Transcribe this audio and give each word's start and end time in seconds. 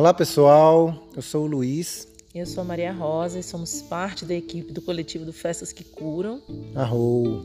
Olá 0.00 0.14
pessoal, 0.14 0.94
eu 1.14 1.20
sou 1.20 1.44
o 1.44 1.46
Luiz. 1.46 2.08
Eu 2.34 2.46
sou 2.46 2.62
a 2.62 2.64
Maria 2.64 2.90
Rosa 2.90 3.38
e 3.38 3.42
somos 3.42 3.82
parte 3.82 4.24
da 4.24 4.34
equipe 4.34 4.72
do 4.72 4.80
coletivo 4.80 5.26
do 5.26 5.32
Festas 5.32 5.74
que 5.74 5.84
Curam. 5.84 6.40
Arrou! 6.74 7.44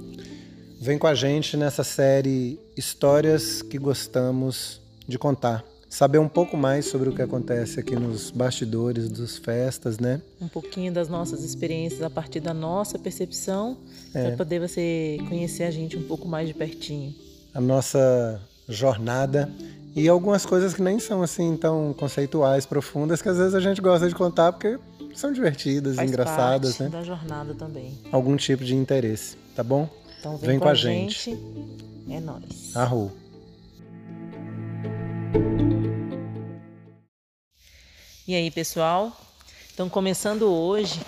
Vem 0.80 0.98
com 0.98 1.06
a 1.06 1.14
gente 1.14 1.58
nessa 1.58 1.84
série 1.84 2.58
Histórias 2.78 3.62
que 3.62 3.78
Gostamos 3.78 4.80
de 5.06 5.20
Contar. 5.20 5.66
Saber 5.90 6.18
um 6.18 6.30
pouco 6.30 6.56
mais 6.56 6.86
sobre 6.86 7.10
o 7.10 7.14
que 7.14 7.22
acontece 7.22 7.78
aqui 7.78 7.94
nos 7.94 8.32
bastidores 8.32 9.10
dos 9.10 9.38
festas, 9.38 10.00
né? 10.00 10.22
Um 10.40 10.48
pouquinho 10.48 10.94
das 10.94 11.10
nossas 11.10 11.44
experiências 11.44 12.02
a 12.04 12.10
partir 12.10 12.40
da 12.40 12.54
nossa 12.54 12.98
percepção, 12.98 13.78
é. 14.14 14.28
para 14.28 14.38
poder 14.38 14.62
você 14.62 15.18
conhecer 15.28 15.64
a 15.64 15.72
gente 15.72 15.98
um 15.98 16.04
pouco 16.04 16.26
mais 16.26 16.48
de 16.48 16.54
pertinho. 16.54 17.14
A 17.54 17.60
nossa 17.60 18.42
jornada 18.70 19.52
e 19.96 20.10
algumas 20.10 20.46
coisas 20.46 20.74
que 20.74 20.82
nem 20.82 21.00
são 21.00 21.24
assim 21.24 21.56
tão 21.56 21.94
conceituais, 21.94 22.66
profundas, 22.66 23.22
que 23.22 23.30
às 23.30 23.38
vezes 23.38 23.56
a 23.56 23.62
gente 23.62 23.80
gosta 23.80 24.10
de 24.10 24.14
contar 24.14 24.52
porque 24.52 24.78
são 25.16 25.32
divertidas, 25.32 25.96
Faz 25.96 26.10
engraçadas, 26.10 26.80
né? 26.80 26.90
da 26.90 27.02
jornada 27.02 27.54
também. 27.54 27.98
Algum 28.12 28.36
tipo 28.36 28.66
de 28.66 28.76
interesse, 28.76 29.38
tá 29.56 29.64
bom? 29.64 29.90
Então 30.20 30.36
vem, 30.36 30.50
vem 30.50 30.60
com, 30.60 30.68
a 30.68 30.74
gente. 30.74 31.32
gente. 31.32 32.12
É 32.12 32.20
nós. 32.20 32.76
Arru. 32.76 33.10
E 38.28 38.36
aí, 38.36 38.52
pessoal? 38.52 39.16
Então, 39.74 39.88
começando 39.88 40.52
hoje, 40.52 41.00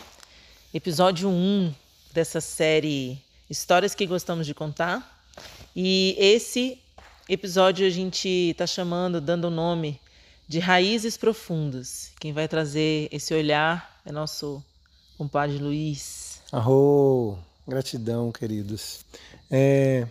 episódio 0.73 1.28
1 1.28 1.73
dessa 2.14 2.40
série 2.40 3.22
Histórias 3.50 3.94
que 3.94 4.06
Gostamos 4.06 4.45
de 4.45 4.54
Contar. 4.54 5.26
E 5.76 6.16
esse 6.17 6.80
episódio 7.30 7.86
a 7.86 7.89
gente 7.89 8.28
está 8.28 8.66
chamando, 8.66 9.20
dando 9.20 9.45
o 9.45 9.52
nome 9.52 10.00
de 10.47 10.59
Raízes 10.59 11.17
Profundas. 11.17 12.11
Quem 12.20 12.31
vai 12.31 12.47
trazer 12.47 13.09
esse 13.11 13.33
olhar 13.33 14.00
é 14.06 14.11
nosso 14.11 14.64
compadre 15.17 15.58
Luiz. 15.58 16.42
Arro, 16.52 17.38
gratidão, 17.67 18.31
queridos. 18.31 19.02
É, 19.52 20.08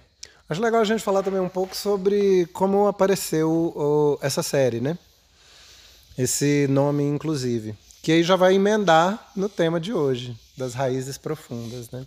acho 0.49 0.61
legal 0.61 0.83
a 0.83 0.85
gente 0.85 1.03
falar 1.03 1.23
também 1.23 1.41
um 1.41 1.49
pouco 1.49 1.75
sobre 1.75 2.45
como 2.53 2.87
apareceu 2.87 3.51
o, 3.51 4.19
essa 4.21 4.43
série, 4.43 4.81
né? 4.81 4.99
Esse 6.19 6.67
nome, 6.69 7.03
inclusive. 7.03 7.75
Que 8.03 8.13
aí 8.13 8.23
já 8.23 8.37
vai 8.37 8.55
emendar 8.55 9.33
no 9.35 9.49
tema 9.49 9.81
de 9.81 9.93
hoje, 9.93 10.37
das 10.57 10.75
raízes 10.75 11.17
profundas, 11.17 11.91
né? 11.91 12.07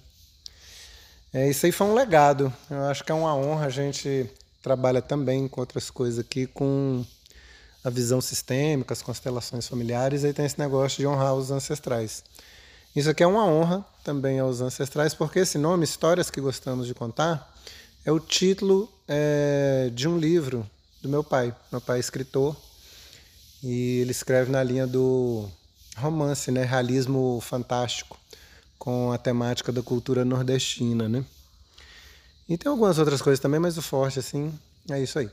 É, 1.33 1.49
isso 1.49 1.65
aí 1.65 1.71
foi 1.71 1.87
um 1.87 1.93
legado. 1.95 2.53
Eu 2.69 2.83
acho 2.85 3.03
que 3.03 3.11
é 3.11 3.15
uma 3.15 3.35
honra 3.35 3.65
a 3.65 3.69
gente 3.69 4.30
trabalha 4.61 5.02
também 5.02 5.47
com 5.47 5.61
outras 5.61 5.89
coisas 5.89 6.19
aqui, 6.19 6.47
com 6.47 7.05
a 7.83 7.89
visão 7.89 8.19
sistêmica, 8.19 8.93
as 8.93 9.02
constelações 9.02 9.67
familiares, 9.67 10.23
aí 10.23 10.33
tem 10.33 10.45
esse 10.45 10.59
negócio 10.59 10.97
de 10.97 11.07
honrar 11.07 11.33
os 11.33 11.49
ancestrais. 11.49 12.23
Isso 12.95 13.09
aqui 13.09 13.23
é 13.23 13.27
uma 13.27 13.45
honra 13.45 13.85
também 14.03 14.39
aos 14.39 14.61
ancestrais, 14.61 15.13
porque 15.13 15.39
esse 15.39 15.57
nome, 15.57 15.83
Histórias 15.83 16.30
que 16.30 16.41
Gostamos 16.41 16.87
de 16.87 16.93
Contar, 16.93 17.55
é 18.03 18.11
o 18.11 18.19
título 18.19 18.91
é, 19.07 19.91
de 19.93 20.07
um 20.07 20.17
livro 20.17 20.69
do 21.02 21.07
meu 21.07 21.23
pai. 21.23 21.55
Meu 21.71 21.80
pai 21.80 21.97
é 21.97 21.99
escritor 21.99 22.55
e 23.63 23.99
ele 23.99 24.11
escreve 24.11 24.52
na 24.52 24.63
linha 24.63 24.87
do 24.87 25.47
romance, 25.97 26.49
né, 26.52 26.63
realismo 26.63 27.39
fantástico, 27.41 28.17
com 28.77 29.11
a 29.11 29.17
temática 29.17 29.71
da 29.71 29.81
cultura 29.81 30.25
nordestina, 30.25 31.07
né? 31.07 31.23
E 32.50 32.58
tem 32.58 32.67
algumas 32.67 32.97
outras 32.97 33.22
coisas 33.22 33.39
também, 33.39 33.59
mas 33.59 33.78
o 33.78 33.81
forte, 33.81 34.17
assim, 34.17 34.52
é 34.89 35.00
isso 35.00 35.19
aí. 35.19 35.30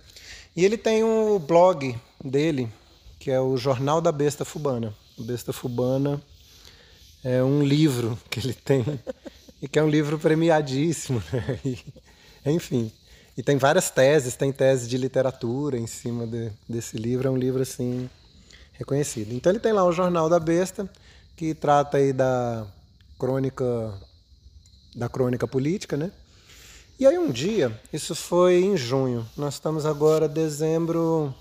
E 0.54 0.62
ele 0.66 0.76
tem 0.76 1.02
um 1.02 1.38
blog 1.38 1.98
dele, 2.22 2.68
que 3.18 3.30
é 3.30 3.40
o 3.40 3.56
Jornal 3.56 4.02
da 4.02 4.12
Besta 4.12 4.44
Fubana. 4.44 4.94
O 5.16 5.22
Besta 5.22 5.50
Fubana 5.50 6.22
é 7.24 7.42
um 7.42 7.62
livro 7.62 8.18
que 8.28 8.38
ele 8.38 8.52
tem, 8.52 8.84
e 9.62 9.66
que 9.66 9.78
é 9.78 9.82
um 9.82 9.88
livro 9.88 10.18
premiadíssimo, 10.18 11.22
né? 11.32 11.58
E, 11.64 11.78
enfim. 12.44 12.92
E 13.34 13.42
tem 13.42 13.56
várias 13.56 13.88
teses, 13.88 14.36
tem 14.36 14.52
tese 14.52 14.86
de 14.86 14.98
literatura 14.98 15.78
em 15.78 15.86
cima 15.86 16.26
de, 16.26 16.52
desse 16.68 16.98
livro, 16.98 17.28
é 17.28 17.30
um 17.30 17.36
livro, 17.36 17.62
assim, 17.62 18.10
reconhecido. 18.74 19.32
Então 19.32 19.50
ele 19.50 19.58
tem 19.58 19.72
lá 19.72 19.84
o 19.84 19.92
Jornal 19.92 20.28
da 20.28 20.38
Besta, 20.38 20.88
que 21.34 21.54
trata 21.54 21.96
aí 21.96 22.12
da 22.12 22.66
crônica, 23.18 23.94
da 24.94 25.08
crônica 25.08 25.48
política, 25.48 25.96
né? 25.96 26.12
E 26.98 27.06
aí 27.06 27.18
um 27.18 27.30
dia, 27.30 27.78
isso 27.92 28.14
foi 28.14 28.62
em 28.64 28.76
junho, 28.76 29.26
nós 29.36 29.54
estamos 29.54 29.84
agora 29.84 30.26
dezembro. 30.26 31.34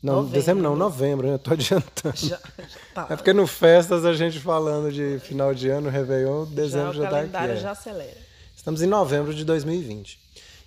Não, 0.00 0.14
Novembro. 0.16 0.32
dezembro 0.38 0.62
não, 0.62 0.76
novembro, 0.76 1.28
né? 1.28 1.38
Tô 1.38 1.52
adiantando. 1.52 2.16
Já, 2.16 2.36
já 2.36 2.40
tá. 2.94 3.06
É 3.10 3.16
porque 3.16 3.32
no 3.32 3.46
Festas 3.46 4.04
a 4.04 4.12
gente 4.14 4.38
falando 4.40 4.92
de 4.92 5.18
final 5.20 5.54
de 5.54 5.68
ano, 5.68 5.88
Réveillon, 5.88 6.44
dezembro 6.46 6.92
já, 6.92 7.02
já 7.02 7.02
o 7.02 7.04
tá 7.04 7.10
calendário 7.10 7.50
aqui. 7.50 7.58
é. 7.58 7.62
já 7.62 7.70
acelera. 7.72 8.16
Estamos 8.56 8.82
em 8.82 8.86
novembro 8.86 9.34
de 9.34 9.44
2020. 9.44 10.18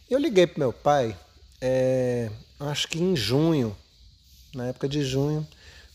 Eu 0.09 0.19
liguei 0.19 0.45
pro 0.47 0.59
meu 0.59 0.73
pai, 0.73 1.15
é, 1.61 2.29
acho 2.59 2.87
que 2.87 3.01
em 3.01 3.15
junho, 3.15 3.75
na 4.53 4.67
época 4.67 4.87
de 4.87 5.03
junho, 5.03 5.45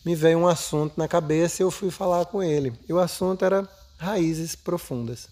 me 0.05 0.15
veio 0.15 0.39
um 0.39 0.49
assunto 0.49 0.95
na 0.97 1.07
cabeça 1.07 1.63
e 1.63 1.65
eu 1.65 1.71
fui 1.71 1.91
falar 1.91 2.25
com 2.27 2.43
ele. 2.43 2.73
E 2.89 2.93
o 2.93 2.99
assunto 2.99 3.45
era 3.45 3.69
raízes 3.99 4.55
profundas. 4.55 5.29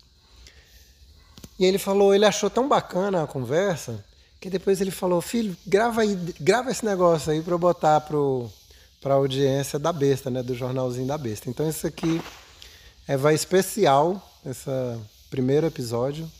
E 1.58 1.64
ele 1.64 1.78
falou, 1.78 2.14
ele 2.14 2.24
achou 2.24 2.48
tão 2.48 2.68
bacana 2.68 3.22
a 3.22 3.26
conversa, 3.26 4.04
que 4.40 4.48
depois 4.48 4.80
ele 4.80 4.90
falou, 4.90 5.20
filho, 5.20 5.56
grava 5.66 6.02
aí, 6.02 6.14
grava 6.40 6.70
esse 6.70 6.84
negócio 6.84 7.32
aí 7.32 7.42
para 7.42 7.54
eu 7.54 7.58
botar 7.58 8.00
pro 8.02 8.50
para 9.00 9.14
audiência 9.14 9.78
da 9.78 9.92
besta, 9.92 10.30
né, 10.30 10.42
do 10.42 10.54
jornalzinho 10.54 11.06
da 11.06 11.16
besta. 11.16 11.48
Então 11.48 11.68
isso 11.68 11.86
aqui 11.86 12.20
é 13.06 13.16
vai 13.16 13.34
especial, 13.34 14.20
esse 14.44 14.70
primeiro 15.30 15.66
episódio. 15.66 16.30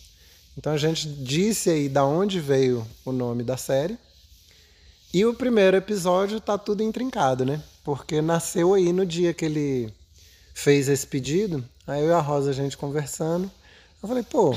Então 0.57 0.73
a 0.73 0.77
gente 0.77 1.09
disse 1.09 1.71
aí 1.71 1.89
da 1.89 2.05
onde 2.05 2.41
veio 2.41 2.87
o 3.05 3.13
nome 3.13 3.45
da 3.45 3.57
série. 3.57 3.97
E 5.15 5.25
o 5.25 5.33
primeiro 5.33 5.77
episódio 5.77 6.41
tá 6.41 6.59
tudo 6.59 6.83
intrincado, 6.83 7.45
né? 7.45 7.63
Porque 7.83 8.21
nasceu 8.21 8.75
aí 8.75 8.93
no 8.93 9.07
dia 9.07 9.33
que 9.33 9.45
ele 9.45 9.95
fez 10.53 10.89
esse 10.89 11.07
pedido. 11.07 11.65
Aí 11.87 12.03
eu 12.03 12.09
e 12.09 12.13
a 12.13 12.21
Rosa 12.21 12.51
a 12.51 12.53
gente 12.53 12.77
conversando, 12.77 13.51
eu 14.03 14.09
falei, 14.09 14.23
pô, 14.23 14.57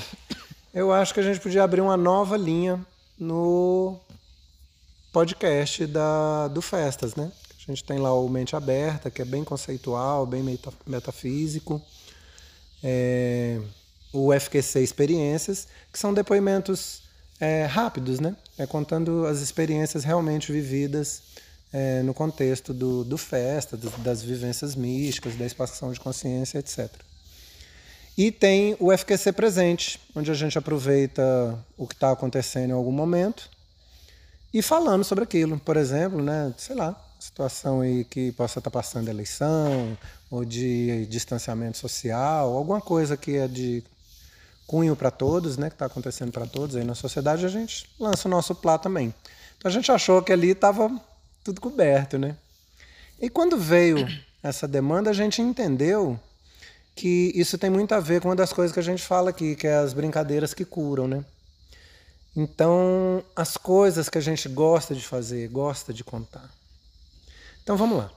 eu 0.73 0.91
acho 0.91 1.13
que 1.13 1.19
a 1.19 1.23
gente 1.23 1.39
podia 1.39 1.63
abrir 1.63 1.81
uma 1.81 1.97
nova 1.97 2.37
linha 2.37 2.79
no 3.19 3.99
podcast 5.11 5.85
da, 5.85 6.47
do 6.47 6.61
Festas, 6.61 7.15
né? 7.15 7.31
A 7.57 7.71
gente 7.71 7.83
tem 7.83 7.99
lá 7.99 8.13
o 8.13 8.27
Mente 8.27 8.55
Aberta, 8.55 9.11
que 9.11 9.21
é 9.21 9.25
bem 9.25 9.43
conceitual, 9.43 10.25
bem 10.25 10.41
meta, 10.41 10.71
metafísico. 10.87 11.81
É, 12.83 13.61
o 14.11 14.33
FQC 14.33 14.79
Experiências, 14.79 15.67
que 15.91 15.99
são 15.99 16.13
depoimentos 16.13 17.03
é, 17.39 17.65
rápidos, 17.65 18.19
né? 18.19 18.35
É 18.57 18.65
contando 18.65 19.25
as 19.25 19.39
experiências 19.41 20.03
realmente 20.03 20.51
vividas 20.51 21.21
é, 21.71 22.01
no 22.01 22.13
contexto 22.13 22.73
do, 22.73 23.03
do 23.03 23.17
festa, 23.17 23.77
das, 23.77 23.93
das 23.97 24.23
vivências 24.23 24.75
místicas, 24.75 25.35
da 25.35 25.45
expansão 25.45 25.91
de 25.91 25.99
consciência, 25.99 26.59
etc. 26.59 26.89
E 28.21 28.31
tem 28.31 28.77
o 28.79 28.95
FQC 28.95 29.31
Presente, 29.31 29.99
onde 30.15 30.29
a 30.29 30.35
gente 30.35 30.55
aproveita 30.55 31.57
o 31.75 31.87
que 31.87 31.95
está 31.95 32.11
acontecendo 32.11 32.69
em 32.69 32.73
algum 32.73 32.91
momento 32.91 33.49
e 34.53 34.61
falando 34.61 35.03
sobre 35.03 35.23
aquilo. 35.23 35.57
Por 35.57 35.75
exemplo, 35.75 36.21
né, 36.21 36.53
sei 36.55 36.75
lá, 36.75 36.95
situação 37.19 37.81
aí 37.81 38.03
que 38.05 38.31
possa 38.33 38.59
estar 38.59 38.69
passando 38.69 39.09
eleição 39.09 39.97
ou 40.29 40.45
de 40.45 41.07
distanciamento 41.07 41.79
social, 41.79 42.55
alguma 42.55 42.79
coisa 42.79 43.17
que 43.17 43.37
é 43.37 43.47
de 43.47 43.83
cunho 44.67 44.95
para 44.95 45.09
todos, 45.09 45.57
né, 45.57 45.67
que 45.67 45.73
está 45.73 45.88
acontecendo 45.88 46.31
para 46.31 46.45
todos 46.45 46.75
aí 46.75 46.83
na 46.83 46.93
sociedade, 46.93 47.44
a 47.44 47.50
gente 47.50 47.89
lança 48.00 48.27
o 48.27 48.31
nosso 48.31 48.53
plá 48.53 48.77
também. 48.77 49.12
Então 49.57 49.67
a 49.67 49.74
gente 49.74 49.91
achou 49.91 50.21
que 50.21 50.31
ali 50.31 50.51
estava 50.51 50.95
tudo 51.44 51.59
coberto, 51.59 52.19
né? 52.19 52.38
E 53.19 53.31
quando 53.31 53.57
veio 53.57 54.07
essa 54.44 54.67
demanda, 54.67 55.09
a 55.09 55.13
gente 55.13 55.41
entendeu 55.41 56.19
que 57.01 57.31
isso 57.33 57.57
tem 57.57 57.68
muito 57.68 57.95
a 57.95 58.00
ver 58.00 58.21
com 58.21 58.27
uma 58.27 58.36
das 58.36 58.53
coisas 58.53 58.71
que 58.71 58.80
a 58.80 58.83
gente 58.83 59.01
fala 59.01 59.31
aqui, 59.31 59.56
que 59.56 59.65
é 59.65 59.74
as 59.74 59.92
brincadeiras 59.92 60.53
que 60.53 60.63
curam, 60.63 61.07
né? 61.07 61.25
Então, 62.36 63.24
as 63.36 63.57
coisas 63.57 64.07
que 64.07 64.19
a 64.19 64.21
gente 64.21 64.48
gosta 64.48 64.94
de 64.94 65.01
fazer, 65.01 65.48
gosta 65.48 65.92
de 65.92 66.03
contar. 66.03 66.48
Então 67.63 67.75
vamos 67.75 67.98
lá. 67.98 68.12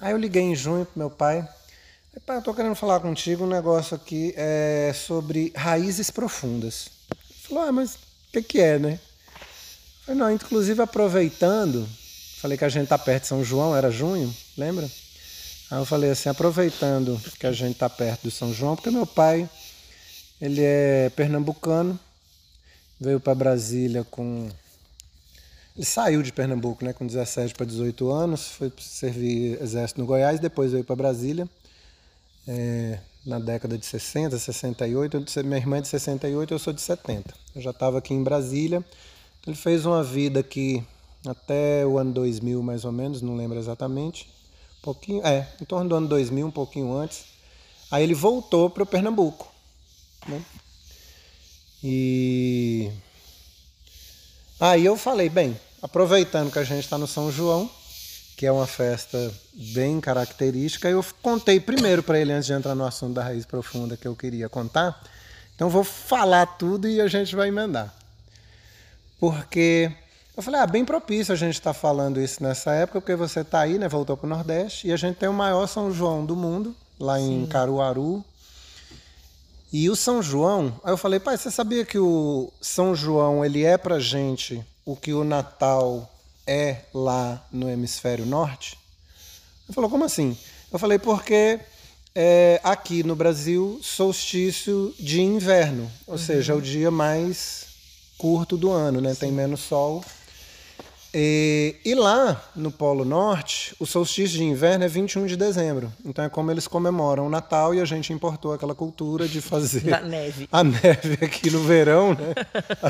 Aí 0.00 0.10
eu 0.10 0.18
liguei 0.18 0.42
em 0.42 0.56
junho 0.56 0.84
pro 0.84 0.98
meu 0.98 1.08
pai. 1.08 1.48
Pai, 2.26 2.38
eu 2.38 2.42
tô 2.42 2.52
querendo 2.52 2.74
falar 2.74 2.98
contigo 2.98 3.44
um 3.44 3.48
negócio 3.48 3.94
aqui 3.94 4.34
é, 4.36 4.92
sobre 4.92 5.52
raízes 5.54 6.10
profundas. 6.10 6.88
Ele 7.12 7.48
falou, 7.48 7.62
ah, 7.68 7.72
mas 7.72 7.94
o 7.94 7.98
que, 8.32 8.42
que 8.42 8.60
é, 8.60 8.80
né? 8.80 8.98
Eu 8.98 10.06
falei, 10.06 10.20
não, 10.20 10.32
inclusive 10.32 10.82
aproveitando, 10.82 11.88
falei 12.40 12.58
que 12.58 12.64
a 12.64 12.68
gente 12.68 12.88
tá 12.88 12.98
perto 12.98 13.22
de 13.22 13.28
São 13.28 13.44
João, 13.44 13.76
era 13.76 13.92
junho, 13.92 14.34
lembra? 14.58 14.90
Aí 15.70 15.78
eu 15.78 15.84
falei 15.84 16.10
assim, 16.10 16.28
aproveitando 16.28 17.20
que 17.38 17.46
a 17.46 17.52
gente 17.52 17.76
tá 17.76 17.88
perto 17.88 18.24
do 18.24 18.30
São 18.30 18.52
João, 18.52 18.76
porque 18.76 18.90
meu 18.90 19.06
pai, 19.06 19.48
ele 20.40 20.60
é 20.62 21.10
pernambucano, 21.16 21.98
veio 23.00 23.18
para 23.18 23.34
Brasília 23.34 24.04
com 24.04 24.48
Ele 25.76 25.84
saiu 25.84 26.22
de 26.22 26.32
Pernambuco 26.32 26.84
né, 26.84 26.92
com 26.92 27.06
17 27.06 27.54
para 27.54 27.66
18 27.66 28.10
anos, 28.10 28.48
foi 28.48 28.72
servir 28.78 29.60
exército 29.60 30.00
no 30.00 30.06
Goiás, 30.06 30.38
depois 30.38 30.72
veio 30.72 30.84
para 30.84 30.96
Brasília. 30.96 31.48
É, 32.46 32.98
na 33.24 33.38
década 33.38 33.78
de 33.78 33.86
60, 33.86 34.38
68. 34.38 35.24
Minha 35.44 35.56
irmã 35.56 35.78
é 35.78 35.80
de 35.80 35.88
68, 35.88 36.52
eu 36.52 36.58
sou 36.58 36.72
de 36.72 36.80
70. 36.80 37.34
Eu 37.54 37.62
já 37.62 37.70
estava 37.70 37.98
aqui 37.98 38.12
em 38.12 38.22
Brasília. 38.22 38.84
Ele 39.46 39.56
fez 39.56 39.86
uma 39.86 40.02
vida 40.02 40.40
aqui 40.40 40.84
até 41.26 41.86
o 41.86 41.98
ano 41.98 42.12
2000, 42.12 42.62
mais 42.62 42.84
ou 42.84 42.92
menos, 42.92 43.22
não 43.22 43.36
lembro 43.36 43.58
exatamente. 43.58 44.28
Pouquinho, 44.84 45.26
é, 45.26 45.48
em 45.58 45.64
torno 45.64 45.88
do 45.88 45.94
ano 45.94 46.08
2000, 46.08 46.46
um 46.46 46.50
pouquinho 46.50 46.94
antes. 46.94 47.24
Aí 47.90 48.02
ele 48.02 48.12
voltou 48.12 48.68
para 48.68 48.82
o 48.82 48.86
Pernambuco. 48.86 49.50
Né? 50.28 50.44
E 51.82 52.90
aí 54.60 54.84
eu 54.84 54.94
falei, 54.94 55.30
bem, 55.30 55.58
aproveitando 55.80 56.52
que 56.52 56.58
a 56.58 56.64
gente 56.64 56.84
está 56.84 56.98
no 56.98 57.06
São 57.06 57.32
João, 57.32 57.70
que 58.36 58.44
é 58.44 58.52
uma 58.52 58.66
festa 58.66 59.32
bem 59.72 60.02
característica. 60.02 60.86
Eu 60.86 61.02
contei 61.22 61.58
primeiro 61.58 62.02
para 62.02 62.20
ele 62.20 62.32
antes 62.32 62.44
de 62.44 62.52
entrar 62.52 62.74
no 62.74 62.84
assunto 62.84 63.14
da 63.14 63.24
raiz 63.24 63.46
profunda 63.46 63.96
que 63.96 64.06
eu 64.06 64.14
queria 64.14 64.50
contar. 64.50 65.02
Então 65.54 65.70
vou 65.70 65.82
falar 65.82 66.44
tudo 66.44 66.86
e 66.86 67.00
a 67.00 67.08
gente 67.08 67.34
vai 67.34 67.48
emendar. 67.48 67.94
Porque 69.18 69.90
eu 70.36 70.42
falei, 70.42 70.60
ah, 70.60 70.66
bem 70.66 70.84
propício 70.84 71.32
a 71.32 71.36
gente 71.36 71.54
estar 71.54 71.72
tá 71.72 71.78
falando 71.78 72.20
isso 72.20 72.42
nessa 72.42 72.72
época, 72.72 73.00
porque 73.00 73.14
você 73.14 73.40
está 73.40 73.60
aí, 73.60 73.78
né? 73.78 73.88
Voltou 73.88 74.16
para 74.16 74.26
o 74.26 74.28
Nordeste 74.28 74.88
e 74.88 74.92
a 74.92 74.96
gente 74.96 75.16
tem 75.16 75.28
o 75.28 75.32
maior 75.32 75.66
São 75.66 75.92
João 75.92 76.26
do 76.26 76.34
mundo, 76.34 76.74
lá 76.98 77.20
em 77.20 77.42
Sim. 77.42 77.46
Caruaru. 77.46 78.24
E 79.72 79.88
o 79.88 79.96
São 79.96 80.22
João, 80.22 80.80
aí 80.82 80.92
eu 80.92 80.96
falei, 80.96 81.20
pai, 81.20 81.36
você 81.36 81.50
sabia 81.50 81.84
que 81.84 81.98
o 81.98 82.52
São 82.60 82.94
João 82.94 83.44
ele 83.44 83.64
é 83.64 83.76
para 83.76 83.98
gente 83.98 84.64
o 84.84 84.96
que 84.96 85.12
o 85.12 85.24
Natal 85.24 86.10
é 86.46 86.78
lá 86.92 87.44
no 87.50 87.70
hemisfério 87.70 88.26
norte? 88.26 88.78
Ele 89.66 89.74
falou, 89.74 89.88
como 89.88 90.04
assim? 90.04 90.36
Eu 90.72 90.78
falei, 90.78 90.98
porque 90.98 91.60
é, 92.14 92.60
aqui 92.62 93.02
no 93.02 93.16
Brasil, 93.16 93.78
solstício 93.82 94.94
de 94.98 95.20
inverno, 95.20 95.90
ou 96.06 96.14
uhum. 96.14 96.18
seja, 96.18 96.52
é 96.52 96.56
o 96.56 96.60
dia 96.60 96.90
mais 96.90 97.66
curto 98.18 98.56
do 98.56 98.70
ano, 98.70 99.00
né? 99.00 99.14
Tem 99.14 99.32
menos 99.32 99.60
sol. 99.60 100.04
E, 101.16 101.76
e, 101.84 101.94
lá 101.94 102.42
no 102.56 102.72
Polo 102.72 103.04
Norte, 103.04 103.72
o 103.78 103.86
solstício 103.86 104.36
de 104.36 104.42
inverno 104.42 104.84
é 104.84 104.88
21 104.88 105.26
de 105.26 105.36
dezembro. 105.36 105.92
Então 106.04 106.24
é 106.24 106.28
como 106.28 106.50
eles 106.50 106.66
comemoram 106.66 107.28
o 107.28 107.30
Natal 107.30 107.72
e 107.72 107.80
a 107.80 107.84
gente 107.84 108.12
importou 108.12 108.52
aquela 108.52 108.74
cultura 108.74 109.28
de 109.28 109.40
fazer 109.40 109.84
Na 109.84 110.00
neve. 110.00 110.48
a 110.50 110.64
neve 110.64 111.24
aqui 111.24 111.50
no 111.50 111.60
verão, 111.60 112.14
né? 112.14 112.34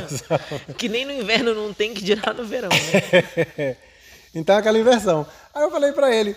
que 0.78 0.88
nem 0.88 1.04
no 1.04 1.12
inverno 1.12 1.54
não 1.54 1.74
tem 1.74 1.92
que 1.92 2.02
dirá 2.02 2.32
no 2.32 2.46
verão, 2.46 2.70
né? 2.70 3.76
então 4.34 4.56
é 4.56 4.58
aquela 4.58 4.78
inversão. 4.78 5.26
Aí 5.54 5.62
eu 5.62 5.70
falei 5.70 5.92
para 5.92 6.14
ele, 6.14 6.34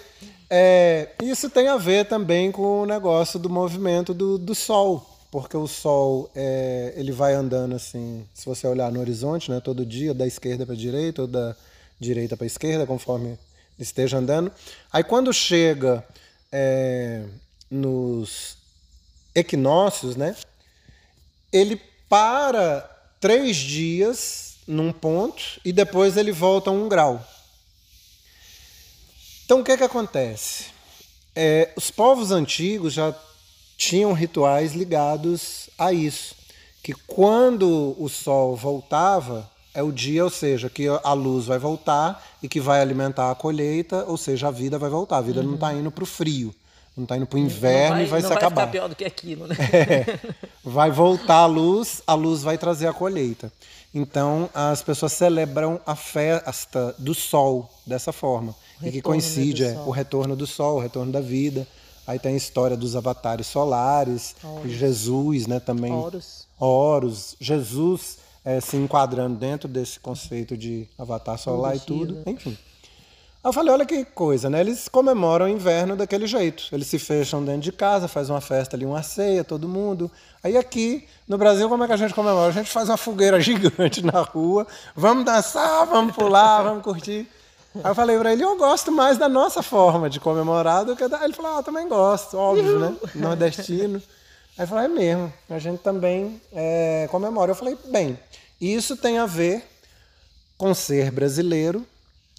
é, 0.50 1.12
isso 1.24 1.50
tem 1.50 1.70
a 1.70 1.78
ver 1.78 2.06
também 2.06 2.52
com 2.52 2.82
o 2.82 2.86
negócio 2.86 3.40
do 3.40 3.50
movimento 3.50 4.14
do, 4.14 4.38
do 4.38 4.54
Sol 4.54 5.14
porque 5.30 5.58
o 5.58 5.68
Sol 5.68 6.32
é, 6.34 6.94
ele 6.96 7.12
vai 7.12 7.34
andando 7.34 7.76
assim, 7.76 8.26
se 8.34 8.46
você 8.46 8.66
olhar 8.66 8.92
no 8.92 9.00
horizonte, 9.00 9.52
né, 9.52 9.60
todo 9.60 9.86
dia, 9.86 10.14
da 10.14 10.26
esquerda 10.26 10.66
para 10.66 10.74
a 10.74 10.78
direita 10.78 11.24
ou 11.24 11.28
da 11.28 11.56
direita 12.00 12.38
para 12.38 12.46
esquerda, 12.46 12.86
conforme 12.86 13.38
esteja 13.78 14.18
andando. 14.18 14.52
Aí 14.92 15.04
quando 15.04 15.34
chega 15.34 16.06
é, 16.52 17.24
nos 17.70 18.58
equinócios, 19.36 20.16
né, 20.16 20.36
ele 21.52 21.82
para 22.10 22.82
três 23.20 23.56
dias 23.56 24.56
num 24.68 24.92
ponto 24.92 25.44
e 25.64 25.72
depois 25.72 26.18
ele 26.18 26.32
volta 26.32 26.72
um 26.72 26.90
grau. 26.90 27.26
Então 29.46 29.62
o 29.62 29.64
que, 29.64 29.78
que 29.78 29.84
acontece? 29.84 30.66
É, 31.34 31.72
os 31.76 31.90
povos 31.90 32.32
antigos 32.32 32.94
já 32.94 33.16
tinham 33.78 34.12
rituais 34.12 34.74
ligados 34.74 35.70
a 35.78 35.94
isso. 35.94 36.36
Que 36.84 36.94
quando 36.94 37.96
o 37.98 38.10
sol 38.10 38.56
voltava, 38.56 39.50
é 39.78 39.84
o 39.84 39.92
dia, 39.92 40.24
ou 40.24 40.30
seja, 40.32 40.72
que 40.72 40.88
a 40.88 41.14
luz 41.14 41.46
vai 41.46 41.60
voltar 41.60 42.26
e 42.42 42.50
que 42.50 42.60
vai 42.60 42.82
alimentar 42.82 43.30
a 43.30 43.36
colheita, 43.36 44.06
ou 44.08 44.18
seja, 44.18 44.48
a 44.48 44.52
vida 44.52 44.80
vai 44.80 44.90
voltar. 44.90 45.18
A 45.18 45.22
vida 45.22 45.42
uhum. 45.42 45.50
não 45.50 45.54
está 45.54 45.72
indo 45.72 45.92
para 45.92 46.04
o 46.04 46.08
frio, 46.08 46.52
não 46.96 47.04
está 47.04 47.16
indo 47.16 47.28
para 47.28 47.36
o 47.36 47.40
inverno 47.40 47.98
vai, 47.98 48.04
e 48.04 48.08
vai 48.08 48.22
se 48.22 48.28
vai 48.28 48.38
acabar. 48.38 48.56
Vai 48.56 48.66
ficar 48.66 48.72
pior 48.72 48.90
do 48.90 48.96
que 48.96 49.06
aquilo, 49.06 49.46
né? 49.46 49.56
É, 49.72 50.20
vai 50.64 50.90
voltar 50.90 51.42
a 51.42 51.46
luz, 51.46 52.02
a 52.08 52.16
luz 52.16 52.42
vai 52.42 52.58
trazer 52.58 52.88
a 52.88 52.94
colheita. 52.94 53.54
Então, 53.94 54.50
as 54.52 54.82
pessoas 54.82 55.14
celebram 55.14 55.80
a 55.86 55.96
festa 55.96 56.96
do 56.98 57.14
sol 57.14 57.70
dessa 57.86 58.12
forma. 58.12 58.56
e 58.82 58.92
que 58.92 59.00
coincide 59.00 59.64
né, 59.64 59.76
é, 59.76 59.80
o 59.82 59.92
retorno 59.92 60.36
do 60.36 60.48
sol, 60.48 60.78
o 60.78 60.80
retorno 60.80 61.12
da 61.12 61.22
vida. 61.22 61.68
Aí 62.08 62.18
tem 62.18 62.34
a 62.34 62.38
história 62.38 62.76
dos 62.76 62.96
avatares 62.96 63.46
solares, 63.46 64.36
Jesus, 64.66 65.46
né, 65.46 65.60
também. 65.60 65.94
Horus. 65.94 66.48
Horus. 66.60 67.36
Jesus 67.40 68.26
é, 68.48 68.62
se 68.62 68.78
enquadrando 68.78 69.36
dentro 69.36 69.68
desse 69.68 70.00
conceito 70.00 70.56
de 70.56 70.88
avatar 70.98 71.38
solar 71.38 71.76
e 71.76 71.82
tudo, 71.82 72.14
né? 72.14 72.24
enfim. 72.28 72.58
Aí 73.44 73.50
eu 73.50 73.52
falei, 73.52 73.74
olha 73.74 73.86
que 73.86 74.06
coisa, 74.06 74.50
né? 74.50 74.62
Eles 74.62 74.88
comemoram 74.88 75.48
o 75.48 75.50
inverno 75.50 75.98
daquele 75.98 76.26
jeito. 76.26 76.64
Eles 76.72 76.88
se 76.88 76.98
fecham 76.98 77.44
dentro 77.44 77.60
de 77.60 77.74
casa, 77.74 78.08
faz 78.08 78.30
uma 78.30 78.40
festa 78.40 78.78
ali, 78.78 78.86
uma 78.86 79.04
ceia, 79.04 79.44
todo 79.44 79.68
mundo. 79.68 80.10
Aí 80.42 80.56
aqui 80.56 81.06
no 81.28 81.38
Brasil, 81.38 81.68
como 81.68 81.84
é 81.84 81.88
que 81.88 81.94
a 81.94 81.98
gente 81.98 82.14
comemora? 82.14 82.48
A 82.48 82.52
gente 82.54 82.72
faz 82.72 82.88
uma 82.88 82.96
fogueira 82.96 83.38
gigante 83.44 84.02
na 84.02 84.22
rua, 84.22 84.66
vamos 84.96 85.26
dançar, 85.26 85.86
vamos 85.86 86.16
pular, 86.16 86.64
vamos 86.64 86.84
curtir. 86.84 87.28
Aí 87.76 87.92
eu 87.92 87.96
falei 87.96 88.18
pra 88.18 88.32
ele, 88.32 88.46
eu 88.46 88.56
gosto 88.56 88.94
mais 88.94 89.18
da 89.18 89.28
nossa 89.28 89.62
forma 89.62 90.10
de 90.10 90.22
comemorar 90.22 90.86
do 90.86 90.96
que 90.96 91.06
da. 91.06 91.22
Ele 91.22 91.34
falou, 91.34 91.52
ah, 91.52 91.60
eu 91.60 91.64
também 91.64 91.86
gosto, 91.86 92.38
óbvio, 92.38 92.80
né? 92.80 92.96
Nordestino. 93.14 94.02
Aí 94.58 94.66
falei, 94.66 94.86
é 94.86 94.88
mesmo, 94.88 95.32
a 95.50 95.60
gente 95.60 95.80
também 95.84 96.42
é, 96.52 97.08
comemora. 97.12 97.52
Eu 97.52 97.56
falei, 97.56 97.78
bem, 97.92 98.18
isso 98.60 98.98
tem 98.98 99.20
a 99.20 99.28
ver 99.28 99.64
com 100.58 100.74
ser 100.74 101.12
brasileiro 101.12 101.86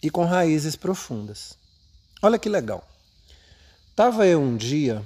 e 0.02 0.10
com 0.10 0.24
raízes 0.24 0.74
profundas. 0.74 1.56
Olha 2.20 2.38
que 2.38 2.48
legal. 2.48 2.82
Tava 3.94 4.26
eu 4.26 4.40
um 4.40 4.56
dia. 4.56 5.00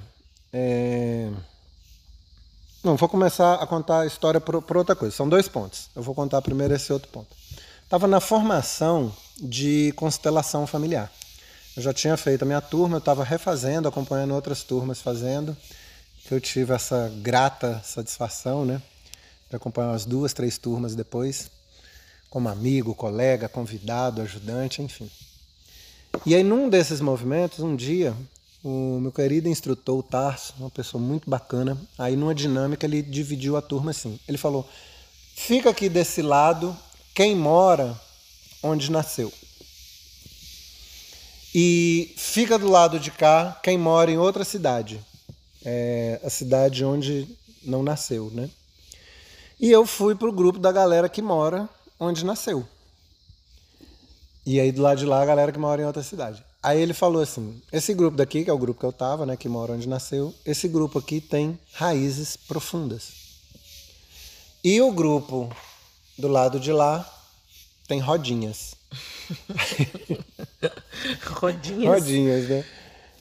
É... 0.51 1.29
Não, 2.83 2.95
vou 2.95 3.07
começar 3.07 3.55
a 3.55 3.67
contar 3.67 4.01
a 4.01 4.05
história 4.07 4.41
por, 4.41 4.59
por, 4.63 4.77
outra 4.77 4.95
coisa. 4.95 5.15
São 5.15 5.29
dois 5.29 5.47
pontos. 5.47 5.89
Eu 5.95 6.01
vou 6.01 6.15
contar 6.15 6.41
primeiro 6.41 6.73
esse 6.73 6.91
outro 6.91 7.09
ponto. 7.09 7.35
Tava 7.87 8.07
na 8.07 8.19
formação 8.19 9.15
de 9.37 9.93
constelação 9.95 10.65
familiar. 10.65 11.11
Eu 11.77 11.83
já 11.83 11.93
tinha 11.93 12.17
feito 12.17 12.41
a 12.41 12.45
minha 12.45 12.61
turma, 12.61 12.95
eu 12.95 12.99
estava 12.99 13.23
refazendo, 13.23 13.87
acompanhando 13.87 14.33
outras 14.33 14.63
turmas 14.63 14.99
fazendo 14.99 15.55
que 16.25 16.33
eu 16.33 16.39
tive 16.39 16.73
essa 16.73 17.11
grata 17.21 17.81
satisfação, 17.83 18.65
né? 18.65 18.81
De 19.49 19.55
acompanhar 19.55 19.89
umas 19.89 20.05
duas, 20.05 20.33
três 20.33 20.57
turmas 20.57 20.95
depois, 20.95 21.51
como 22.29 22.47
amigo, 22.47 22.95
colega, 22.95 23.49
convidado, 23.49 24.21
ajudante, 24.21 24.81
enfim. 24.81 25.09
E 26.25 26.33
aí, 26.33 26.43
num 26.43 26.69
desses 26.69 27.01
movimentos, 27.01 27.59
um 27.59 27.75
dia, 27.75 28.15
o 28.63 28.99
meu 29.01 29.11
querido 29.11 29.49
instrutor, 29.49 29.99
o 29.99 30.03
Tarso, 30.03 30.53
uma 30.57 30.69
pessoa 30.69 31.01
muito 31.01 31.29
bacana, 31.29 31.77
aí 31.97 32.15
numa 32.15 32.33
dinâmica 32.33 32.85
ele 32.85 33.01
dividiu 33.01 33.57
a 33.57 33.61
turma 33.61 33.91
assim. 33.91 34.17
Ele 34.27 34.37
falou: 34.37 34.67
fica 35.35 35.69
aqui 35.69 35.89
desse 35.89 36.21
lado 36.21 36.75
quem 37.13 37.35
mora 37.35 37.99
onde 38.61 38.89
nasceu. 38.89 39.31
E 41.53 42.13
fica 42.17 42.57
do 42.57 42.69
lado 42.69 42.99
de 42.99 43.11
cá 43.11 43.59
quem 43.61 43.77
mora 43.77 44.09
em 44.09 44.17
outra 44.17 44.43
cidade 44.43 44.99
é, 45.65 46.19
a 46.23 46.29
cidade 46.29 46.83
onde 46.83 47.27
não 47.63 47.83
nasceu, 47.83 48.29
né? 48.31 48.49
E 49.59 49.71
eu 49.71 49.85
fui 49.85 50.15
pro 50.15 50.31
grupo 50.31 50.59
da 50.59 50.71
galera 50.71 51.07
que 51.07 51.21
mora 51.21 51.69
onde 51.99 52.25
nasceu. 52.25 52.67
E 54.45 54.59
aí 54.59 54.71
do 54.71 54.81
lado 54.81 54.97
de 54.97 55.05
lá 55.05 55.21
a 55.21 55.25
galera 55.25 55.51
que 55.51 55.59
mora 55.59 55.81
em 55.81 55.85
outra 55.85 56.03
cidade. 56.03 56.43
Aí 56.61 56.81
ele 56.81 56.93
falou 56.93 57.21
assim: 57.21 57.61
esse 57.71 57.93
grupo 57.93 58.17
daqui, 58.17 58.43
que 58.43 58.49
é 58.49 58.53
o 58.53 58.57
grupo 58.57 58.79
que 58.79 58.85
eu 58.85 58.91
tava, 58.91 59.25
né, 59.25 59.37
que 59.37 59.47
mora 59.47 59.73
onde 59.73 59.87
nasceu, 59.87 60.33
esse 60.45 60.67
grupo 60.67 60.99
aqui 60.99 61.21
tem 61.21 61.57
raízes 61.73 62.35
profundas. 62.35 63.23
E 64.63 64.81
o 64.81 64.91
grupo 64.91 65.49
do 66.17 66.27
lado 66.27 66.59
de 66.59 66.71
lá 66.71 67.09
tem 67.87 67.99
rodinhas. 67.99 68.75
rodinhas. 71.39 71.93
Rodinhas, 71.93 72.49
né? 72.49 72.65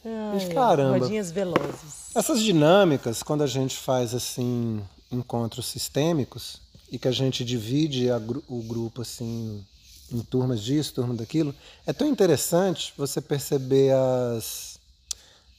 Ai, 0.04 0.34
Mas, 0.34 0.52
caramba. 0.52 0.98
Rodinhas 0.98 1.30
velozes. 1.30 2.01
Essas 2.14 2.42
dinâmicas, 2.42 3.22
quando 3.22 3.42
a 3.42 3.46
gente 3.46 3.76
faz 3.76 4.14
assim 4.14 4.82
encontros 5.10 5.66
sistêmicos 5.66 6.60
e 6.90 6.98
que 6.98 7.08
a 7.08 7.12
gente 7.12 7.44
divide 7.44 8.10
a, 8.10 8.20
o 8.48 8.62
grupo 8.62 9.00
assim 9.02 9.64
em 10.10 10.20
turmas 10.20 10.60
disso, 10.62 10.92
turmas 10.92 11.16
daquilo, 11.16 11.54
é 11.86 11.92
tão 11.92 12.06
interessante 12.06 12.92
você 12.98 13.20
perceber 13.20 13.94
as 13.94 14.78